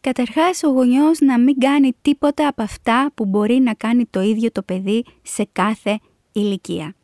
Καταρχάς 0.00 0.62
ο 0.62 0.68
γονιός 0.68 1.20
να 1.20 1.38
μην 1.38 1.58
κάνει 1.58 1.92
τίποτα 2.02 2.46
από 2.46 2.62
αυτά 2.62 3.10
που 3.14 3.26
μπορεί 3.26 3.54
να 3.54 3.74
κάνει 3.74 4.06
το 4.10 4.20
ίδιο 4.20 4.52
το 4.52 4.62
παιδί 4.62 5.04
σε 5.22 5.48
κάθε 5.52 5.98
ηλικία. 6.32 6.94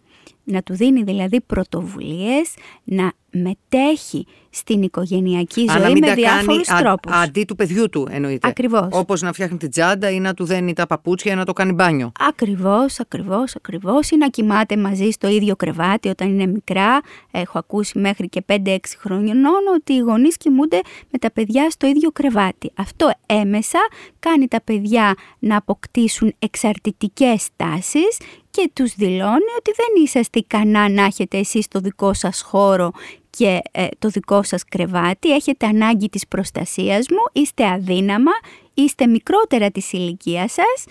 Να 0.44 0.62
του 0.62 0.74
δίνει 0.74 1.02
δηλαδή 1.02 1.40
πρωτοβουλίες, 1.40 2.54
να 2.84 3.12
μετέχει 3.36 4.26
στην 4.50 4.82
οικογενειακή 4.82 5.66
ζωή 5.78 5.98
με 5.98 6.14
διάφορους 6.14 6.66
τρόπους. 6.66 7.12
Αντί 7.12 7.44
του 7.44 7.56
παιδιού 7.56 7.88
του 7.88 8.08
εννοείται. 8.10 8.48
Ακριβώς. 8.48 8.88
Όπως 8.90 9.22
να 9.22 9.32
φτιάχνει 9.32 9.56
την 9.56 9.70
τσάντα 9.70 10.10
ή 10.10 10.20
να 10.20 10.34
του 10.34 10.44
δένει 10.44 10.72
τα 10.72 10.86
παπούτσια 10.86 11.32
ή 11.32 11.34
να 11.34 11.44
το 11.44 11.52
κάνει 11.52 11.72
μπάνιο. 11.72 12.12
Ακριβώς, 12.20 13.00
ακριβώς, 13.00 13.56
ακριβώς. 13.56 14.10
Ή 14.10 14.16
να 14.16 14.28
κοιμάται 14.28 14.76
μαζί 14.76 15.10
στο 15.10 15.28
ίδιο 15.28 15.56
κρεβάτι 15.56 16.08
όταν 16.08 16.28
είναι 16.28 16.46
μικρά. 16.46 17.00
Έχω 17.30 17.58
ακούσει 17.58 17.98
μέχρι 17.98 18.28
και 18.28 18.44
5-6 18.46 18.76
χρονών 18.98 19.60
ότι 19.74 19.92
οι 19.92 19.98
γονείς 19.98 20.36
κοιμούνται 20.36 20.80
με 21.10 21.18
τα 21.18 21.30
παιδιά 21.30 21.70
στο 21.70 21.86
ίδιο 21.86 22.10
κρεβάτι. 22.10 22.70
Αυτό 22.74 23.10
έμεσα 23.26 23.78
κάνει 24.18 24.48
τα 24.48 24.60
παιδιά 24.64 25.14
να 25.38 25.56
αποκτήσουν 25.56 26.34
εξαρτητικές 26.38 27.48
τάσεις 27.56 28.18
και 28.50 28.70
τους 28.72 28.94
δηλώνει 28.94 29.50
ότι 29.58 29.70
δεν 29.76 30.04
είσαστε 30.04 30.38
ικανά 30.38 30.88
να 30.88 31.04
έχετε 31.04 31.38
εσείς 31.38 31.68
το 31.68 31.80
δικό 31.80 32.14
σας 32.14 32.42
χώρο 32.42 32.92
και 33.36 33.60
ε, 33.70 33.86
το 33.98 34.08
δικό 34.08 34.42
σας 34.42 34.64
κρεβάτι, 34.64 35.34
έχετε 35.34 35.66
ανάγκη 35.66 36.08
της 36.08 36.26
προστασίας 36.26 37.06
μου, 37.10 37.42
είστε 37.42 37.66
αδύναμα, 37.66 38.32
είστε 38.74 39.06
μικρότερα 39.06 39.70
της 39.70 39.92
ηλικία 39.92 40.48
σας, 40.48 40.84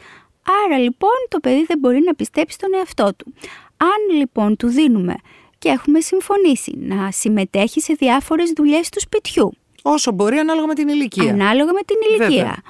άρα 0.66 0.78
λοιπόν 0.78 1.10
το 1.30 1.40
παιδί 1.40 1.66
δεν 1.66 1.80
μπορεί 1.80 2.02
να 2.06 2.14
πιστέψει 2.14 2.56
στον 2.56 2.70
εαυτό 2.74 3.16
του. 3.16 3.34
Αν 3.78 4.18
λοιπόν 4.18 4.56
του 4.56 4.68
δίνουμε 4.68 5.16
και 5.58 5.70
έχουμε 5.70 6.00
συμφωνήσει 6.00 6.74
να 6.78 7.12
συμμετέχει 7.12 7.82
σε 7.82 7.94
διάφορες 7.94 8.52
δουλειές 8.56 8.90
του 8.90 9.00
σπιτιού. 9.00 9.52
Όσο 9.82 10.12
μπορεί 10.12 10.38
ανάλογα 10.38 10.68
με 10.68 10.74
την 10.74 10.88
ηλικία. 10.88 11.32
Ανάλογα 11.32 11.72
με 11.74 11.82
την 11.86 11.98
ηλικία 12.10 12.62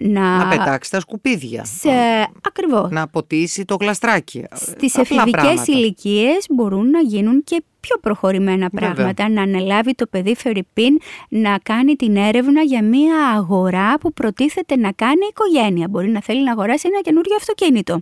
να... 0.00 0.36
να 0.36 0.48
πετάξει 0.48 0.90
τα 0.90 1.00
σκουπίδια. 1.00 1.64
Σε... 1.64 1.90
Ακριβώς. 2.42 2.90
Να 2.90 3.08
ποτίσει 3.08 3.64
το 3.64 3.76
γλαστράκι. 3.80 4.44
Στις 4.52 4.96
εφηβικές 4.96 5.66
ηλικίες 5.66 6.46
μπορούν 6.50 6.90
να 6.90 7.00
γίνουν 7.00 7.44
και 7.44 7.62
πιο 7.84 7.96
προχωρημένα 8.00 8.70
πράγματα. 8.70 9.28
Να 9.28 9.42
αναλάβει 9.42 9.94
το 9.94 10.06
παιδί 10.06 10.34
Φερρυπίν 10.36 10.98
να 11.28 11.58
κάνει 11.62 11.94
την 11.94 12.16
έρευνα 12.16 12.62
για 12.62 12.82
μια 12.82 13.16
αγορά 13.36 13.98
που 13.98 14.12
προτίθεται 14.12 14.76
να 14.76 14.92
κάνει 14.92 15.24
η 15.24 15.28
οικογένεια. 15.30 15.88
Μπορεί 15.88 16.08
να 16.08 16.20
θέλει 16.20 16.42
να 16.42 16.52
αγοράσει 16.52 16.88
ένα 16.92 17.00
καινούριο 17.00 17.36
αυτοκίνητο. 17.36 18.00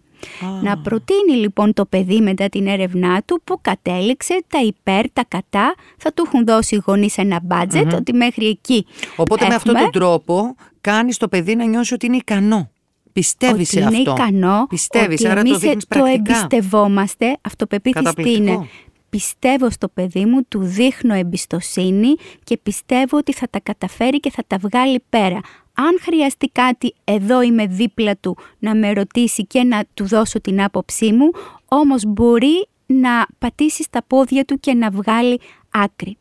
Να 0.63 0.79
προτείνει 0.79 1.37
λοιπόν 1.37 1.73
το 1.73 1.85
παιδί 1.85 2.21
μετά 2.21 2.49
την 2.49 2.67
έρευνά 2.67 3.23
του 3.25 3.41
που 3.45 3.59
κατέληξε 3.63 4.43
τα 4.49 4.61
υπέρ, 4.63 5.11
τα 5.13 5.25
κατά. 5.29 5.75
Θα 5.97 6.13
του 6.13 6.25
έχουν 6.27 6.45
δώσει 6.47 6.75
οι 6.75 6.83
γονείς 6.87 7.19
ένα 7.19 7.41
μπατζετ 7.43 7.93
ότι 7.95 8.13
μέχρι 8.13 8.47
εκεί. 8.47 8.87
Οπότε 9.17 9.47
με 9.47 9.55
αυτόν 9.55 9.75
τον 9.75 9.91
τρόπο 9.91 10.55
κάνεις 10.81 11.17
το 11.17 11.29
παιδί 11.29 11.55
να 11.57 11.65
νιώσει 11.65 11.95
ότι 11.95 12.07
είναι 12.07 12.17
ικανό. 12.17 12.71
Πιστεύεις 13.13 13.69
σε 13.69 13.81
είναι 13.81 13.89
αυτό. 13.89 14.11
ικανό. 14.11 14.67
Πιστεύεις, 14.69 15.25
άρα 15.25 15.43
το 15.43 15.59
δείχνεις 15.59 15.87
Το 15.89 16.05
εμπιστευόμαστε. 16.05 17.37
Αυτοπεποίθηση 17.41 18.15
τι 18.15 18.33
είναι 18.33 18.69
πιστεύω 19.17 19.71
στο 19.71 19.89
παιδί 19.89 20.25
μου, 20.25 20.45
του 20.49 20.61
δείχνω 20.63 21.15
εμπιστοσύνη 21.15 22.15
και 22.45 22.59
πιστεύω 22.63 23.17
ότι 23.19 23.33
θα 23.33 23.47
τα 23.51 23.61
καταφέρει 23.61 24.21
και 24.21 24.31
θα 24.31 24.43
τα 24.47 24.57
βγάλει 24.59 25.03
πέρα. 25.09 25.41
Αν 25.75 25.99
χρειαστεί 26.01 26.49
κάτι, 26.49 26.95
εδώ 27.05 27.43
είμαι 27.43 27.67
δίπλα 27.67 28.17
του 28.17 28.37
να 28.59 28.75
με 28.75 28.93
ρωτήσει 28.93 29.47
και 29.47 29.65
να 29.65 29.85
του 29.95 30.07
δώσω 30.07 30.41
την 30.41 30.63
άποψή 30.63 31.13
μου, 31.13 31.31
όμως 31.69 32.03
μπορεί 32.07 32.67
να 32.87 33.27
πατήσει 33.39 33.83
στα 33.83 34.03
πόδια 34.07 34.45
του 34.45 34.61
και 34.61 34.75
να 34.75 34.91
βγάλει 34.91 35.41
άκρη. 35.71 36.17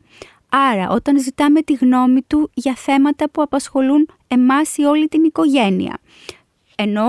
Άρα, 0.48 0.90
όταν 0.90 1.20
ζητάμε 1.20 1.62
τη 1.62 1.72
γνώμη 1.72 2.22
του 2.22 2.50
για 2.54 2.74
θέματα 2.74 3.30
που 3.30 3.42
απασχολούν 3.42 4.08
εμάς 4.28 4.76
ή 4.76 4.82
όλη 4.82 5.08
την 5.08 5.24
οικογένεια, 5.24 5.98
ενώ 6.76 7.04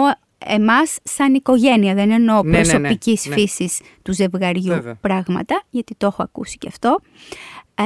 εμάς 0.46 0.98
σαν 1.04 1.34
οικογένεια, 1.34 1.94
δεν 1.94 2.12
εννοώ 2.12 2.44
ναι, 2.44 2.52
προσωπικής 2.52 3.26
ναι, 3.26 3.36
ναι, 3.36 3.42
φύσης 3.42 3.80
του 4.02 4.14
ζευγαριού 4.14 4.98
πράγματα, 5.02 5.64
γιατί 5.70 5.96
το 5.98 6.06
έχω 6.06 6.24
ακούσει 6.24 6.58
και 6.58 6.68
αυτό, 6.68 7.00
ε, 7.76 7.84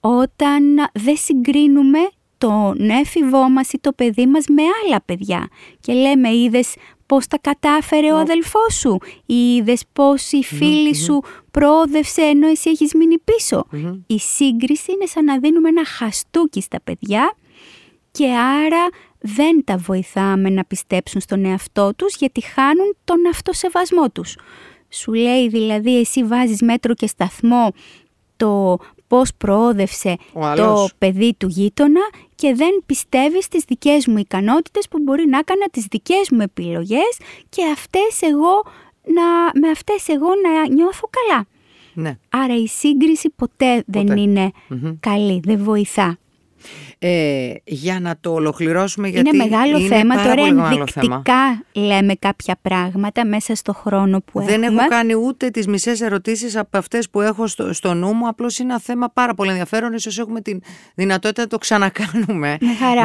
όταν 0.00 0.62
δεν 0.92 1.16
συγκρίνουμε 1.16 1.98
τον 2.38 2.90
έφηβό 2.90 3.48
μας 3.48 3.72
ή 3.72 3.78
το 3.80 3.92
παιδί 3.92 4.26
μας 4.26 4.44
με 4.48 4.62
άλλα 4.62 5.02
παιδιά 5.04 5.48
και 5.80 5.92
λέμε 5.92 6.34
είδες 6.34 6.74
πώς 7.06 7.26
τα 7.26 7.38
κατάφερε 7.38 8.12
ο 8.12 8.16
αδελφός 8.16 8.74
σου 8.74 8.98
ή 9.26 9.54
είδες 9.54 9.82
πώς 9.92 10.32
η 10.32 10.42
φιλη 10.42 10.94
σου 10.94 11.22
προόδευσε 11.50 12.22
ενώ 12.22 12.46
εσύ 12.48 12.70
έχεις 12.70 12.94
μείνει 12.94 13.16
Η 14.06 14.18
σύγκριση 14.18 14.92
είναι 14.92 15.06
σαν 15.06 15.24
να 15.24 15.38
δίνουμε 15.38 15.68
ένα 15.68 15.84
χαστούκι 15.84 16.60
στα 16.60 16.80
παιδιά 16.84 17.34
και 18.18 18.32
άρα 18.34 18.88
δεν 19.18 19.64
τα 19.64 19.76
βοηθάμε 19.76 20.50
να 20.50 20.64
πιστέψουν 20.64 21.20
στον 21.20 21.44
εαυτό 21.44 21.94
τους 21.96 22.16
γιατί 22.16 22.40
χάνουν 22.42 22.96
τον 23.04 23.16
αυτοσεβασμό 23.30 24.10
τους. 24.10 24.36
Σου 24.88 25.12
λέει 25.12 25.48
δηλαδή 25.48 25.98
εσύ 25.98 26.24
βάζεις 26.24 26.62
μέτρο 26.62 26.94
και 26.94 27.06
σταθμό 27.06 27.72
το 28.36 28.76
πώς 29.06 29.30
προόδευσε 29.38 30.16
το 30.56 30.88
παιδί 30.98 31.34
του 31.38 31.46
γείτονα 31.48 32.00
και 32.34 32.54
δεν 32.54 32.82
πιστεύεις 32.86 33.44
στις 33.44 33.64
δικές 33.64 34.06
μου 34.06 34.18
ικανότητες 34.18 34.88
που 34.88 34.98
μπορεί 35.02 35.26
να 35.26 35.38
έκανα 35.38 35.66
τις 35.72 35.86
δικές 35.90 36.30
μου 36.30 36.40
επιλογές 36.40 37.18
και 37.48 37.62
αυτές 37.72 38.22
εγώ 38.22 38.62
να, 39.02 39.60
με 39.60 39.70
αυτές 39.70 40.08
εγώ 40.08 40.28
να 40.42 40.68
νιώθω 40.74 41.10
καλά. 41.10 41.46
Ναι. 41.94 42.18
Άρα 42.28 42.56
η 42.56 42.66
σύγκριση 42.66 43.30
ποτέ, 43.36 43.82
δεν 43.86 44.06
ειναι 44.06 44.50
καλή, 45.00 45.40
δεν 45.44 45.62
βοηθά. 45.62 46.18
Ε, 47.00 47.52
για 47.64 48.00
να 48.00 48.16
το 48.20 48.32
ολοκληρώσουμε 48.32 49.08
γιατί 49.08 49.28
είναι 49.28 49.44
μεγάλο 49.44 49.80
θέμα, 49.80 50.22
τώρα 50.22 50.42
ενδεικτικά 50.46 51.64
λέμε 51.72 52.14
κάποια 52.14 52.58
πράγματα 52.62 53.26
μέσα 53.26 53.54
στο 53.54 53.72
χρόνο 53.72 54.20
που 54.20 54.42
Δεν 54.42 54.62
έχουμε. 54.62 54.80
έχω 54.80 54.88
κάνει 54.88 55.14
ούτε 55.14 55.50
τις 55.50 55.66
μισές 55.66 56.00
ερωτήσεις 56.00 56.56
από 56.56 56.78
αυτές 56.78 57.10
που 57.10 57.20
έχω 57.20 57.46
στο, 57.46 57.72
στο 57.72 57.94
νου 57.94 58.12
μου, 58.12 58.28
απλώς 58.28 58.58
είναι 58.58 58.70
ένα 58.70 58.80
θέμα 58.80 59.10
πάρα 59.10 59.34
πολύ 59.34 59.50
ενδιαφέρον, 59.50 59.92
ίσως 59.92 60.18
έχουμε 60.18 60.40
τη 60.40 60.58
δυνατότητα 60.94 61.42
να 61.42 61.48
το 61.48 61.58
ξανακάνουμε. 61.58 62.56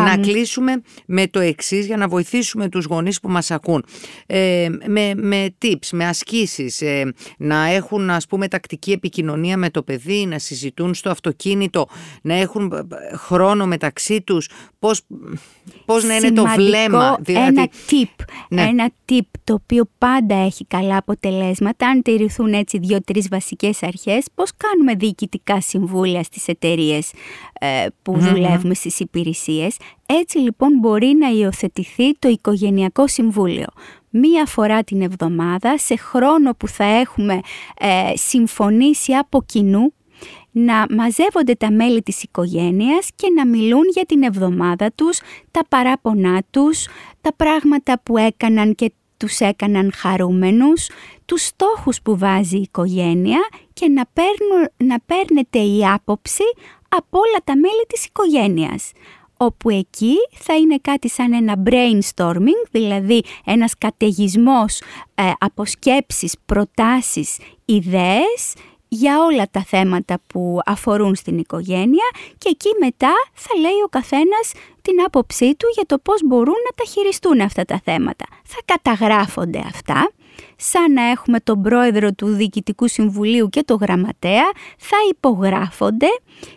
να 0.06 0.18
κλείσουμε 0.18 0.82
με 1.06 1.28
το 1.28 1.40
εξής 1.40 1.86
για 1.86 1.98
να 1.98 2.08
βοηθήσουμε 2.08 2.70
τους 2.70 2.86
γονείς 2.86 3.20
που 3.20 3.30
μας 3.30 3.52
ακούν. 3.52 3.86
Ε, 4.26 4.68
με, 4.88 5.12
με 5.16 5.56
tips, 5.62 5.88
με 5.92 6.06
ασκήσεις, 6.08 6.82
ε, 6.82 7.14
να 7.38 7.66
έχουν 7.66 8.10
ας 8.10 8.28
πούμε 8.28 8.48
τακτική 8.48 8.92
επικοινωνία 8.92 9.58
με 9.58 9.70
το 9.70 9.84
παιδί, 9.84 10.26
να 10.26 10.40
συζητούν 10.40 10.94
στο 10.94 11.10
αυτοκίνητο, 11.10 11.88
να 12.22 12.34
έχουν 12.34 12.88
χρόνο 13.16 13.66
με 13.66 13.78
μεταξύ 13.84 14.22
τους, 14.22 14.50
πώς, 14.80 15.02
πώς 15.86 16.04
να 16.04 16.16
είναι 16.16 16.32
το 16.32 16.46
βλέμμα. 16.56 17.18
Δηλαδή, 17.20 17.48
ένα 17.48 17.68
tip, 17.90 18.26
ναι. 18.50 18.62
ένα 18.62 18.92
tip 19.10 19.28
το 19.44 19.54
οποίο 19.54 19.90
πάντα 19.98 20.36
έχει 20.36 20.66
καλά 20.66 20.98
αποτελέσματα, 20.98 21.88
αν 21.88 22.02
τηρηθούν 22.02 22.54
έτσι 22.54 22.78
δύο-τρεις 22.78 23.28
βασικές 23.28 23.84
αρχές, 23.84 24.26
πώς 24.36 24.52
κάνουμε 24.58 24.96
διοικητικά 24.96 25.62
συμβούλια 25.62 26.24
στις 26.24 26.48
εταιρείες 26.48 27.12
ε, 27.60 27.86
που 28.02 28.20
δουλεύουμε 28.20 28.74
στις 28.74 29.00
υπηρεσίες. 29.00 29.78
Έτσι 30.06 30.38
λοιπόν 30.38 30.78
μπορεί 30.80 31.16
να 31.20 31.30
υιοθετηθεί 31.30 32.18
το 32.20 32.28
οικογενειακό 32.28 33.08
συμβούλιο 33.08 33.68
μία 34.16 34.46
φορά 34.46 34.84
την 34.84 35.02
εβδομάδα 35.02 35.78
σε 35.78 35.96
χρόνο 35.96 36.54
που 36.54 36.68
θα 36.68 36.84
έχουμε 36.84 37.40
ε, 37.78 38.12
συμφωνήσει 38.16 39.14
από 39.14 39.44
κοινού 39.46 39.94
να 40.54 40.86
μαζεύονται 40.90 41.56
τα 41.56 41.72
μέλη 41.72 42.02
της 42.02 42.24
οικογένειας 42.24 43.10
και 43.16 43.28
να 43.36 43.48
μιλούν 43.48 43.84
για 43.94 44.06
την 44.06 44.24
εβδομάδα 44.24 44.92
τους, 44.96 45.20
τα 45.52 45.66
παράπονά 45.70 46.44
τους, 46.50 46.88
τα 47.22 47.34
πράγματα 47.36 48.00
που 48.04 48.18
έκαναν 48.18 48.76
και 48.76 48.92
τους 49.18 49.40
έκαναν 49.40 49.92
χαρούμενους, 49.96 50.90
τους 51.26 51.46
στόχους 51.46 52.02
που 52.02 52.18
βάζει 52.18 52.58
η 52.58 52.62
οικογένεια 52.62 53.40
και 53.74 53.88
να, 53.88 54.04
παίρνουν, 54.14 54.70
να 54.78 55.00
παίρνετε 55.06 55.60
η 55.60 55.86
άποψη 55.86 56.44
από 56.90 57.18
όλα 57.18 57.40
τα 57.44 57.56
μέλη 57.56 57.86
της 57.88 58.06
οικογένειας. 58.06 58.92
Όπου 59.38 59.70
εκεί 59.70 60.16
θα 60.34 60.56
είναι 60.56 60.78
κάτι 60.82 61.10
σαν 61.10 61.34
ένα 61.34 61.64
brainstorming, 61.66 62.68
δηλαδή 62.72 63.24
ένας 63.46 63.74
καταιγισμός 63.78 64.82
ε, 65.16 65.32
από 65.40 65.66
σκέψεις, 65.66 66.36
προτάσεις, 66.46 67.38
ιδέες 67.66 68.54
για 68.94 69.24
όλα 69.24 69.48
τα 69.52 69.64
θέματα 69.64 70.20
που 70.28 70.60
αφορούν 70.66 71.16
στην 71.16 71.38
οικογένεια 71.38 72.08
και 72.38 72.50
εκεί 72.50 72.70
μετά 72.80 73.14
θα 73.34 73.60
λέει 73.60 73.82
ο 73.86 73.90
καθένας 73.90 74.52
την 74.82 74.94
άποψή 75.06 75.56
του 75.56 75.68
για 75.76 75.84
το 75.86 75.98
πώς 75.98 76.22
μπορούν 76.26 76.56
να 76.68 76.76
τα 76.76 76.92
χειριστούν 76.92 77.42
αυτά 77.42 77.64
τα 77.66 77.82
θέματα. 77.84 78.26
Θα 78.44 78.60
καταγράφονται 78.66 79.60
αυτά, 79.66 80.12
σαν 80.56 80.94
να 80.94 81.04
έχουμε 81.10 81.40
τον 81.40 81.62
πρόεδρο 81.62 82.12
του 82.12 82.28
Διοικητικού 82.28 82.88
Συμβουλίου 82.88 83.50
και 83.50 83.64
το 83.64 83.76
γραμματέα, 83.76 84.52
θα 84.78 84.98
υπογράφονται 85.10 86.08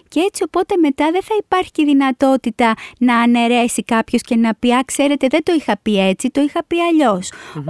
και 0.08 0.20
έτσι 0.20 0.42
οπότε 0.42 0.74
μετά 0.76 1.10
δεν 1.10 1.22
θα 1.22 1.34
υπάρχει 1.38 1.84
δυνατότητα 1.84 2.74
να 2.98 3.18
αναιρέσει 3.18 3.82
κάποιος 3.82 4.22
και 4.22 4.36
να 4.36 4.54
πει 4.54 4.72
«Α, 4.72 4.82
ξέρετε 4.84 5.26
δεν 5.30 5.42
το 5.42 5.52
είχα 5.52 5.78
πει 5.82 6.08
έτσι, 6.08 6.30
το 6.30 6.40
είχα 6.40 6.64
πει 6.66 6.76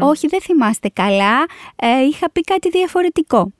Όχι, 0.01 0.27
δεν 0.27 0.41
θυμάστε 0.41 0.89
καλά, 0.89 1.45
ε, 1.77 2.05
είχα 2.09 2.31
πει 2.31 2.41
κάτι 2.41 2.71
διαφορετικό». 2.71 3.53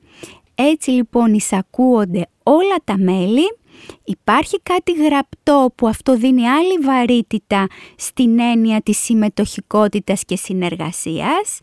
Έτσι 0.59 0.91
λοιπόν 0.91 1.33
εισακούονται 1.33 2.27
όλα 2.43 2.75
τα 2.83 2.97
μέλη, 2.97 3.57
υπάρχει 4.03 4.59
κάτι 4.63 4.93
γραπτό 4.93 5.71
που 5.75 5.87
αυτό 5.87 6.17
δίνει 6.17 6.47
άλλη 6.47 6.77
βαρύτητα 6.77 7.67
στην 7.95 8.39
έννοια 8.39 8.81
της 8.81 8.97
συμμετοχικότητας 8.97 10.23
και 10.25 10.35
συνεργασίας, 10.35 11.59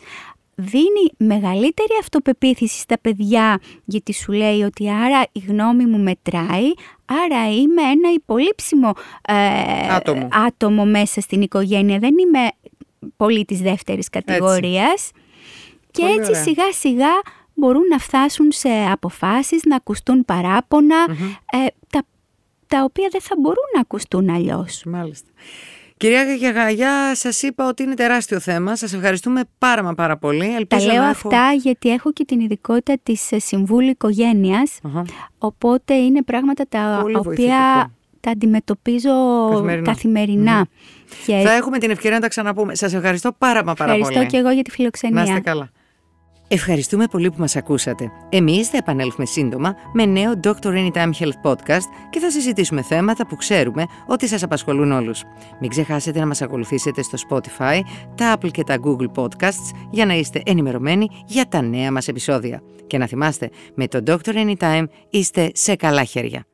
δίνει 0.55 1.11
μεγαλύτερη 1.17 1.93
αυτοπεποίθηση 2.01 2.79
στα 2.79 2.99
παιδιά 2.99 3.61
γιατί 3.85 4.13
σου 4.13 4.33
λέει 4.33 4.63
ότι 4.63 4.91
άρα 4.91 5.23
η 5.33 5.39
γνώμη 5.49 5.87
μου 5.87 5.99
μετράει, 5.99 6.73
άρα 7.05 7.53
είμαι 7.53 7.83
ένα 7.83 8.13
υπολείψιμο 8.15 8.93
ε, 9.29 9.95
άτομο. 9.95 10.29
άτομο 10.47 10.85
μέσα 10.85 11.21
στην 11.21 11.43
οικογένεια, 11.43 11.99
δεν 11.99 12.15
είμαι 12.19 12.49
πολύ 13.17 13.45
της 13.45 13.61
δεύτερης 13.61 14.09
κατηγορίας. 14.09 15.11
Και 15.91 16.05
έτσι 16.05 16.35
σιγά 16.35 16.73
σιγά 16.73 17.13
μπορούν 17.55 17.83
να 17.91 17.99
φτάσουν 17.99 18.53
σε 18.53 18.69
αποφάσεις, 18.91 19.63
να 19.65 19.77
ακουστούν 19.77 20.19
ε, 20.19 21.67
τα, 21.91 22.03
τα 22.67 22.85
οποία 22.85 23.09
δεν 23.11 23.21
θα 23.21 23.35
μπορούν 23.39 23.65
να 23.75 23.81
ακουστούν 23.81 24.31
αλλιώς. 24.31 24.83
Μάλιστα. 24.87 25.29
Κυρία 25.97 26.25
Γαγαγιά, 26.41 27.15
σας 27.15 27.43
είπα 27.43 27.69
ότι 27.69 27.83
είναι 27.83 27.95
τεράστιο 27.95 28.41
θέμα. 28.41 28.77
Σας 28.77 28.93
ευχαριστούμε 28.93 29.41
πάρα 29.59 29.83
μα 29.83 29.95
πάρα 29.95 30.17
πολύ. 30.17 30.55
Ελπίζω 30.55 30.87
Τα 30.87 30.93
λέω 30.93 31.03
αυτά 31.03 31.53
γιατί 31.53 31.91
έχω 31.91 32.13
και 32.13 32.25
την 32.25 32.41
ειδικότητα 32.41 32.99
της 33.03 33.33
ε, 33.33 33.39
Συμβούλου 33.39 33.97
Οπότε 35.39 35.95
είναι 35.95 36.23
πράγματα 36.23 36.65
τα 36.69 37.05
οποία 37.15 37.91
τα 38.21 38.31
αντιμετωπίζω 38.31 39.11
καθημερινά. 39.85 40.67
Και... 41.27 41.43
Θα 41.45 41.53
έχουμε 41.53 41.79
την 41.79 41.91
ευκαιρία 41.91 42.17
να 42.17 42.23
τα 42.23 42.29
ξαναπούμε. 42.29 42.75
Σας 42.75 42.95
ευχαριστώ 42.95 43.33
πάρα, 43.39 43.63
πάρα 43.63 43.75
πολύ. 43.93 44.01
Ευχαριστώ 44.01 44.27
και 44.27 44.37
εγώ 44.37 44.51
για 44.51 44.63
τη 44.63 44.71
φιλοξενία. 44.71 45.23
Να 45.23 45.29
είστε 45.29 45.41
καλά. 45.41 45.71
Ευχαριστούμε 46.49 47.07
πολύ 47.07 47.31
που 47.31 47.37
μας 47.39 47.57
ακούσατε. 47.57 48.11
Εμείς 48.29 48.69
θα 48.69 48.77
επανέλθουμε 48.77 49.27
σύντομα 49.27 49.75
με 49.93 50.05
νέο 50.05 50.33
Dr. 50.45 50.53
Anytime 50.63 51.11
Health 51.19 51.41
Podcast 51.51 51.87
και 52.11 52.19
θα 52.19 52.31
συζητήσουμε 52.31 52.83
θέματα 52.83 53.27
που 53.27 53.37
ξέρουμε 53.37 53.85
ότι 54.07 54.29
σας 54.29 54.43
απασχολούν 54.43 54.93
όλους. 54.93 55.23
Μην 55.61 55.71
ξεχάσετε 55.71 56.19
να 56.19 56.27
μας 56.27 56.43
ακολουθήσετε 56.43 57.03
στο 57.03 57.19
Spotify, 57.29 57.81
τα 58.15 58.37
Apple 58.37 58.51
και 58.51 58.65
τα 58.65 58.79
Google 58.85 59.23
Podcasts 59.23 59.71
για 59.91 60.07
να 60.07 60.15
είστε 60.15 60.43
ενημερωμένοι 60.45 61.09
για 61.27 61.49
τα 61.49 61.63
νέα 61.63 61.93
μας 61.93 62.09
επεισόδια. 62.09 62.63
Και 62.87 62.99
να 62.99 63.07
θυμάστε, 63.07 63.51
με 63.75 63.89
το 63.89 64.03
Dr. 64.07 64.35
Anytime 64.35 64.85
είστε 65.11 65.51
σε 65.55 65.77
καλά 65.77 66.05
χέρια. 66.05 66.47